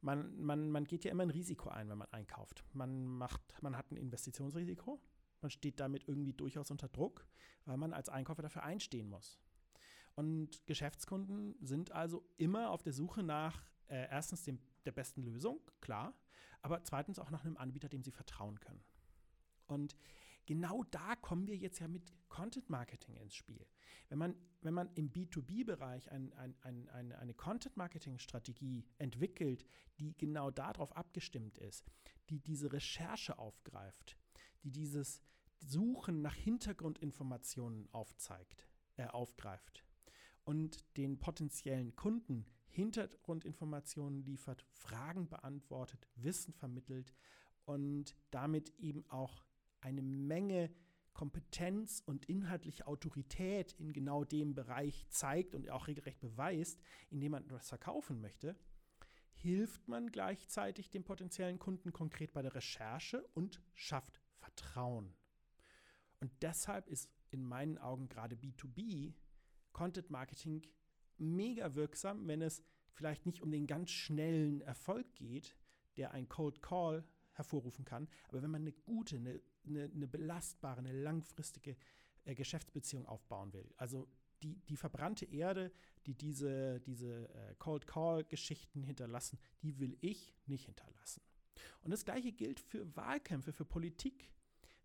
Man, 0.02 0.40
man, 0.40 0.70
man 0.70 0.86
geht 0.86 1.04
ja 1.04 1.12
immer 1.12 1.24
ein 1.24 1.30
Risiko 1.30 1.70
ein, 1.70 1.90
wenn 1.90 1.98
man 1.98 2.12
einkauft. 2.12 2.64
Man, 2.74 3.06
macht, 3.06 3.42
man 3.62 3.78
hat 3.78 3.92
ein 3.92 3.98
Investitionsrisiko. 3.98 5.02
Man 5.42 5.52
steht 5.52 5.80
damit 5.80 6.08
irgendwie 6.08 6.34
durchaus 6.34 6.72
unter 6.72 6.88
Druck, 6.88 7.28
weil 7.66 7.78
man 7.78 7.94
als 7.94 8.10
Einkäufer 8.10 8.42
dafür 8.42 8.64
einstehen 8.64 9.10
muss. 9.10 9.40
Und 10.16 10.66
Geschäftskunden 10.66 11.56
sind 11.62 11.92
also 11.92 12.28
immer 12.38 12.72
auf 12.72 12.82
der 12.82 12.94
Suche 12.94 13.22
nach 13.22 13.62
äh, 13.88 14.10
erstens 14.10 14.44
dem, 14.44 14.60
der 14.86 14.92
besten 14.92 15.22
Lösung, 15.22 15.60
klar, 15.80 16.14
aber 16.62 16.84
zweitens 16.84 17.20
auch 17.20 17.30
nach 17.30 17.46
einem 17.46 17.58
Anbieter, 17.58 17.88
dem 17.88 18.04
sie 18.04 18.12
vertrauen 18.12 18.60
können. 18.60 18.84
Und 19.68 19.96
genau 20.48 20.84
da 20.86 21.16
kommen 21.18 21.46
wir 21.46 21.56
jetzt 21.56 21.80
ja 21.80 21.88
mit 21.88 22.12
Content 22.30 22.70
Marketing 22.70 23.16
ins 23.18 23.36
Spiel. 23.36 23.64
Wenn 24.10 24.18
man, 24.18 24.36
wenn 24.62 24.74
man 24.74 24.90
im 24.96 25.12
B2B-Bereich 25.12 26.12
ein, 26.12 26.34
ein, 26.34 26.56
ein, 26.62 26.90
eine, 26.90 27.20
eine 27.20 27.34
Content 27.36 27.78
Marketing-Strategie 27.78 28.88
entwickelt, 28.98 29.66
die 30.00 30.18
genau 30.18 30.50
darauf 30.50 30.96
abgestimmt 30.96 31.60
ist, 31.60 31.92
die 32.30 32.40
diese 32.40 32.74
Recherche 32.74 33.38
aufgreift, 33.38 34.18
die 34.64 34.72
dieses 34.72 35.22
Suchen 35.60 36.22
nach 36.22 36.36
Hintergrundinformationen 36.36 37.88
aufzeigt, 37.92 38.68
äh, 38.96 39.06
aufgreift 39.08 39.84
und 40.44 40.84
den 40.98 41.20
potenziellen 41.20 41.96
Kunden 41.96 42.46
Hintergrundinformationen 42.70 44.22
liefert, 44.24 44.64
Fragen 44.72 45.28
beantwortet, 45.28 46.08
Wissen 46.16 46.54
vermittelt 46.54 47.12
und 47.66 48.16
damit 48.30 48.70
eben 48.78 49.04
auch 49.10 49.47
eine 49.88 50.02
Menge 50.02 50.70
Kompetenz 51.14 52.04
und 52.06 52.26
inhaltliche 52.26 52.86
Autorität 52.86 53.74
in 53.80 53.94
genau 53.94 54.24
dem 54.24 54.54
Bereich 54.54 55.08
zeigt 55.10 55.56
und 55.56 55.70
auch 55.70 55.88
regelrecht 55.88 56.20
beweist, 56.20 56.80
indem 57.10 57.32
man 57.32 57.46
etwas 57.46 57.70
verkaufen 57.70 58.22
möchte, 58.22 58.56
hilft 59.32 59.88
man 59.88 60.12
gleichzeitig 60.12 60.90
dem 60.90 61.04
potenziellen 61.04 61.58
Kunden 61.58 61.94
konkret 61.94 62.34
bei 62.34 62.42
der 62.42 62.54
Recherche 62.54 63.26
und 63.34 63.64
schafft 63.74 64.22
Vertrauen. 64.36 65.16
Und 66.20 66.32
deshalb 66.42 66.88
ist 66.90 67.10
in 67.32 67.44
meinen 67.44 67.78
Augen 67.78 68.10
gerade 68.10 68.36
B2B 68.36 69.14
Content 69.72 70.10
Marketing 70.10 70.62
mega 71.18 71.76
wirksam, 71.76 72.28
wenn 72.28 72.42
es 72.42 72.64
vielleicht 72.92 73.26
nicht 73.26 73.42
um 73.42 73.52
den 73.52 73.68
ganz 73.68 73.92
schnellen 73.92 74.62
Erfolg 74.62 75.16
geht, 75.16 75.56
der 75.96 76.12
ein 76.12 76.28
Cold 76.28 76.62
Call 76.62 77.06
hervorrufen 77.38 77.86
kann, 77.86 78.08
aber 78.28 78.42
wenn 78.42 78.52
man 78.52 78.62
eine 78.62 78.74
gute, 78.74 79.16
eine, 79.16 79.40
eine, 79.66 79.86
eine 79.86 80.08
belastbare, 80.08 80.80
eine 80.80 80.92
langfristige 80.92 81.76
äh, 82.26 82.36
Geschäftsbeziehung 82.36 83.06
aufbauen 83.06 83.54
will. 83.54 83.74
Also 83.78 84.08
die, 84.44 84.60
die 84.68 84.78
verbrannte 84.78 85.26
Erde, 85.26 85.72
die 86.06 86.14
diese, 86.14 86.80
diese 86.82 87.30
äh, 87.30 87.56
Cold 87.58 87.88
Call-Geschichten 87.88 88.84
hinterlassen, 88.84 89.40
die 89.62 89.80
will 89.80 89.98
ich 90.02 90.36
nicht 90.46 90.66
hinterlassen. 90.66 91.22
Und 91.82 91.92
das 91.92 92.06
gleiche 92.06 92.32
gilt 92.32 92.60
für 92.60 92.96
Wahlkämpfe, 92.96 93.52
für 93.52 93.66
Politik. 93.66 94.32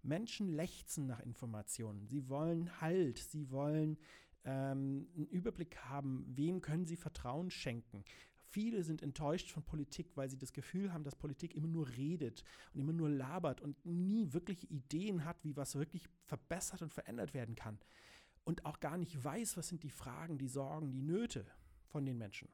Menschen 0.03 0.49
lechzen 0.49 1.07
nach 1.07 1.21
Informationen. 1.21 2.07
Sie 2.07 2.29
wollen 2.29 2.81
Halt, 2.81 3.19
sie 3.19 3.51
wollen 3.51 3.99
ähm, 4.45 5.09
einen 5.15 5.27
Überblick 5.27 5.77
haben, 5.79 6.25
wem 6.29 6.61
können 6.61 6.87
sie 6.87 6.97
Vertrauen 6.97 7.51
schenken. 7.51 8.05
Viele 8.53 8.85
sind 8.85 9.01
enttäuscht 9.01 9.51
von 9.51 9.63
Politik, 9.63 10.15
weil 10.15 10.29
sie 10.29 10.37
das 10.37 10.53
Gefühl 10.53 10.93
haben, 10.93 11.05
dass 11.05 11.17
Politik 11.17 11.55
immer 11.55 11.69
nur 11.69 11.89
redet 11.89 12.45
und 12.75 12.81
immer 12.81 12.93
nur 12.93 13.09
labert 13.09 13.63
und 13.63 13.83
nie 13.87 14.35
wirklich 14.35 14.71
Ideen 14.71 15.25
hat, 15.25 15.43
wie 15.43 15.57
was 15.57 15.75
wirklich 15.75 16.07
verbessert 16.27 16.83
und 16.83 16.93
verändert 16.93 17.33
werden 17.33 17.55
kann. 17.55 17.79
Und 18.45 18.67
auch 18.67 18.79
gar 18.79 18.99
nicht 18.99 19.25
weiß, 19.25 19.57
was 19.57 19.69
sind 19.69 19.83
die 19.83 19.91
Fragen, 19.91 20.37
die 20.37 20.49
Sorgen, 20.49 20.91
die 20.91 21.01
Nöte 21.01 21.47
von 21.87 22.05
den 22.05 22.19
Menschen. 22.19 22.51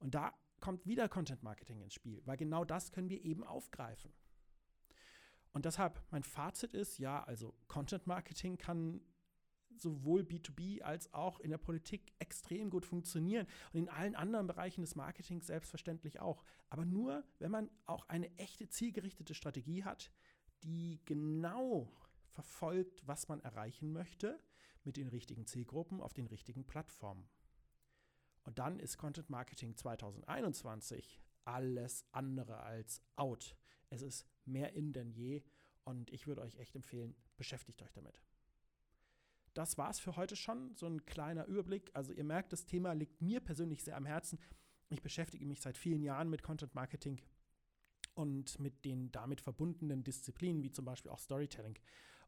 Und 0.00 0.16
da 0.16 0.34
kommt 0.58 0.84
wieder 0.84 1.08
Content 1.08 1.44
Marketing 1.44 1.80
ins 1.80 1.94
Spiel, 1.94 2.20
weil 2.24 2.36
genau 2.36 2.64
das 2.64 2.90
können 2.90 3.08
wir 3.08 3.24
eben 3.24 3.44
aufgreifen. 3.44 4.12
Und 5.52 5.64
deshalb 5.64 6.02
mein 6.10 6.24
Fazit 6.24 6.74
ist, 6.74 6.98
ja, 6.98 7.22
also 7.22 7.54
Content 7.68 8.08
Marketing 8.08 8.58
kann 8.58 9.00
sowohl 9.82 10.22
B2B 10.22 10.82
als 10.82 11.12
auch 11.12 11.40
in 11.40 11.50
der 11.50 11.58
Politik 11.58 12.12
extrem 12.18 12.70
gut 12.70 12.86
funktionieren 12.86 13.46
und 13.72 13.80
in 13.80 13.88
allen 13.88 14.14
anderen 14.14 14.46
Bereichen 14.46 14.80
des 14.80 14.94
Marketings 14.94 15.46
selbstverständlich 15.46 16.20
auch. 16.20 16.44
Aber 16.70 16.84
nur, 16.84 17.24
wenn 17.38 17.50
man 17.50 17.70
auch 17.86 18.08
eine 18.08 18.34
echte 18.38 18.68
zielgerichtete 18.68 19.34
Strategie 19.34 19.84
hat, 19.84 20.10
die 20.62 21.00
genau 21.04 21.92
verfolgt, 22.28 23.06
was 23.06 23.28
man 23.28 23.40
erreichen 23.40 23.92
möchte 23.92 24.40
mit 24.84 24.96
den 24.96 25.08
richtigen 25.08 25.46
Zielgruppen 25.46 26.00
auf 26.00 26.14
den 26.14 26.26
richtigen 26.26 26.64
Plattformen. 26.66 27.28
Und 28.44 28.58
dann 28.58 28.80
ist 28.80 28.98
Content 28.98 29.30
Marketing 29.30 29.76
2021 29.76 31.20
alles 31.44 32.04
andere 32.12 32.60
als 32.60 33.02
out. 33.16 33.56
Es 33.90 34.02
ist 34.02 34.26
mehr 34.44 34.72
in 34.72 34.92
denn 34.92 35.10
je 35.10 35.42
und 35.84 36.10
ich 36.10 36.26
würde 36.26 36.42
euch 36.42 36.56
echt 36.56 36.74
empfehlen, 36.74 37.14
beschäftigt 37.36 37.82
euch 37.82 37.92
damit. 37.92 38.22
Das 39.54 39.76
war 39.78 39.90
es 39.90 40.00
für 40.00 40.16
heute 40.16 40.36
schon, 40.36 40.74
so 40.76 40.86
ein 40.86 41.04
kleiner 41.04 41.46
Überblick. 41.46 41.90
Also 41.94 42.12
ihr 42.12 42.24
merkt, 42.24 42.52
das 42.52 42.64
Thema 42.64 42.92
liegt 42.92 43.20
mir 43.20 43.40
persönlich 43.40 43.84
sehr 43.84 43.96
am 43.96 44.06
Herzen. 44.06 44.38
Ich 44.88 45.02
beschäftige 45.02 45.46
mich 45.46 45.60
seit 45.60 45.76
vielen 45.76 46.02
Jahren 46.02 46.30
mit 46.30 46.42
Content 46.42 46.74
Marketing 46.74 47.20
und 48.14 48.58
mit 48.58 48.84
den 48.84 49.10
damit 49.12 49.40
verbundenen 49.40 50.04
Disziplinen, 50.04 50.62
wie 50.62 50.70
zum 50.70 50.84
Beispiel 50.84 51.10
auch 51.10 51.18
Storytelling. 51.18 51.78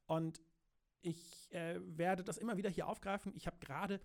Und 0.06 0.40
ich 1.02 1.52
äh, 1.52 1.80
werde 1.84 2.24
das 2.24 2.38
immer 2.38 2.56
wieder 2.56 2.70
hier 2.70 2.88
aufgreifen. 2.88 3.32
Ich 3.36 3.46
habe 3.46 3.58
gerade 3.58 4.00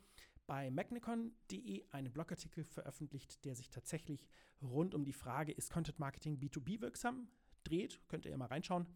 bei 0.47 0.69
magnicon.de 0.71 1.85
einen 1.91 2.11
Blogartikel 2.11 2.63
veröffentlicht, 2.63 3.45
der 3.45 3.55
sich 3.55 3.69
tatsächlich 3.69 4.27
rund 4.61 4.95
um 4.95 5.05
die 5.05 5.13
Frage, 5.13 5.51
ist 5.51 5.71
Content 5.71 5.99
Marketing 5.99 6.39
B2B 6.39 6.81
wirksam, 6.81 7.29
dreht. 7.63 8.01
Könnt 8.07 8.25
ihr 8.25 8.37
mal 8.37 8.47
reinschauen. 8.47 8.87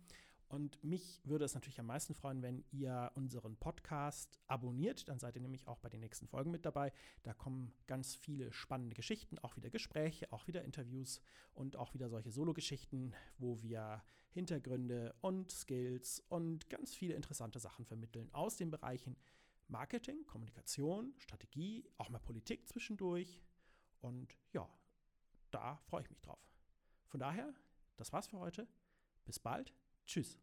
Und 0.53 0.83
mich 0.83 1.19
würde 1.23 1.45
es 1.45 1.55
natürlich 1.55 1.79
am 1.79 1.87
meisten 1.87 2.13
freuen, 2.13 2.43
wenn 2.43 2.63
ihr 2.69 3.11
unseren 3.15 3.57
Podcast 3.57 4.37
abonniert. 4.45 5.09
Dann 5.09 5.17
seid 5.17 5.35
ihr 5.35 5.41
nämlich 5.41 5.67
auch 5.67 5.79
bei 5.79 5.89
den 5.89 5.99
nächsten 6.01 6.27
Folgen 6.27 6.51
mit 6.51 6.63
dabei. 6.63 6.93
Da 7.23 7.33
kommen 7.33 7.73
ganz 7.87 8.13
viele 8.13 8.53
spannende 8.53 8.95
Geschichten, 8.95 9.39
auch 9.39 9.55
wieder 9.55 9.71
Gespräche, 9.71 10.31
auch 10.31 10.45
wieder 10.45 10.63
Interviews 10.63 11.21
und 11.55 11.75
auch 11.75 11.95
wieder 11.95 12.07
solche 12.07 12.29
Solo-Geschichten, 12.29 13.15
wo 13.39 13.63
wir 13.63 14.03
Hintergründe 14.29 15.15
und 15.21 15.49
Skills 15.49 16.23
und 16.29 16.69
ganz 16.69 16.93
viele 16.93 17.15
interessante 17.15 17.57
Sachen 17.57 17.83
vermitteln 17.83 18.31
aus 18.31 18.55
den 18.55 18.69
Bereichen 18.69 19.17
Marketing, 19.69 20.23
Kommunikation, 20.27 21.15
Strategie, 21.17 21.83
auch 21.97 22.09
mal 22.09 22.19
Politik 22.19 22.67
zwischendurch. 22.67 23.41
Und 24.01 24.37
ja, 24.51 24.69
da 25.49 25.77
freue 25.77 26.03
ich 26.03 26.11
mich 26.11 26.21
drauf. 26.21 26.47
Von 27.07 27.19
daher, 27.19 27.51
das 27.95 28.13
war's 28.13 28.27
für 28.27 28.37
heute. 28.37 28.67
Bis 29.25 29.39
bald. 29.39 29.73
Tschüss. 30.05 30.37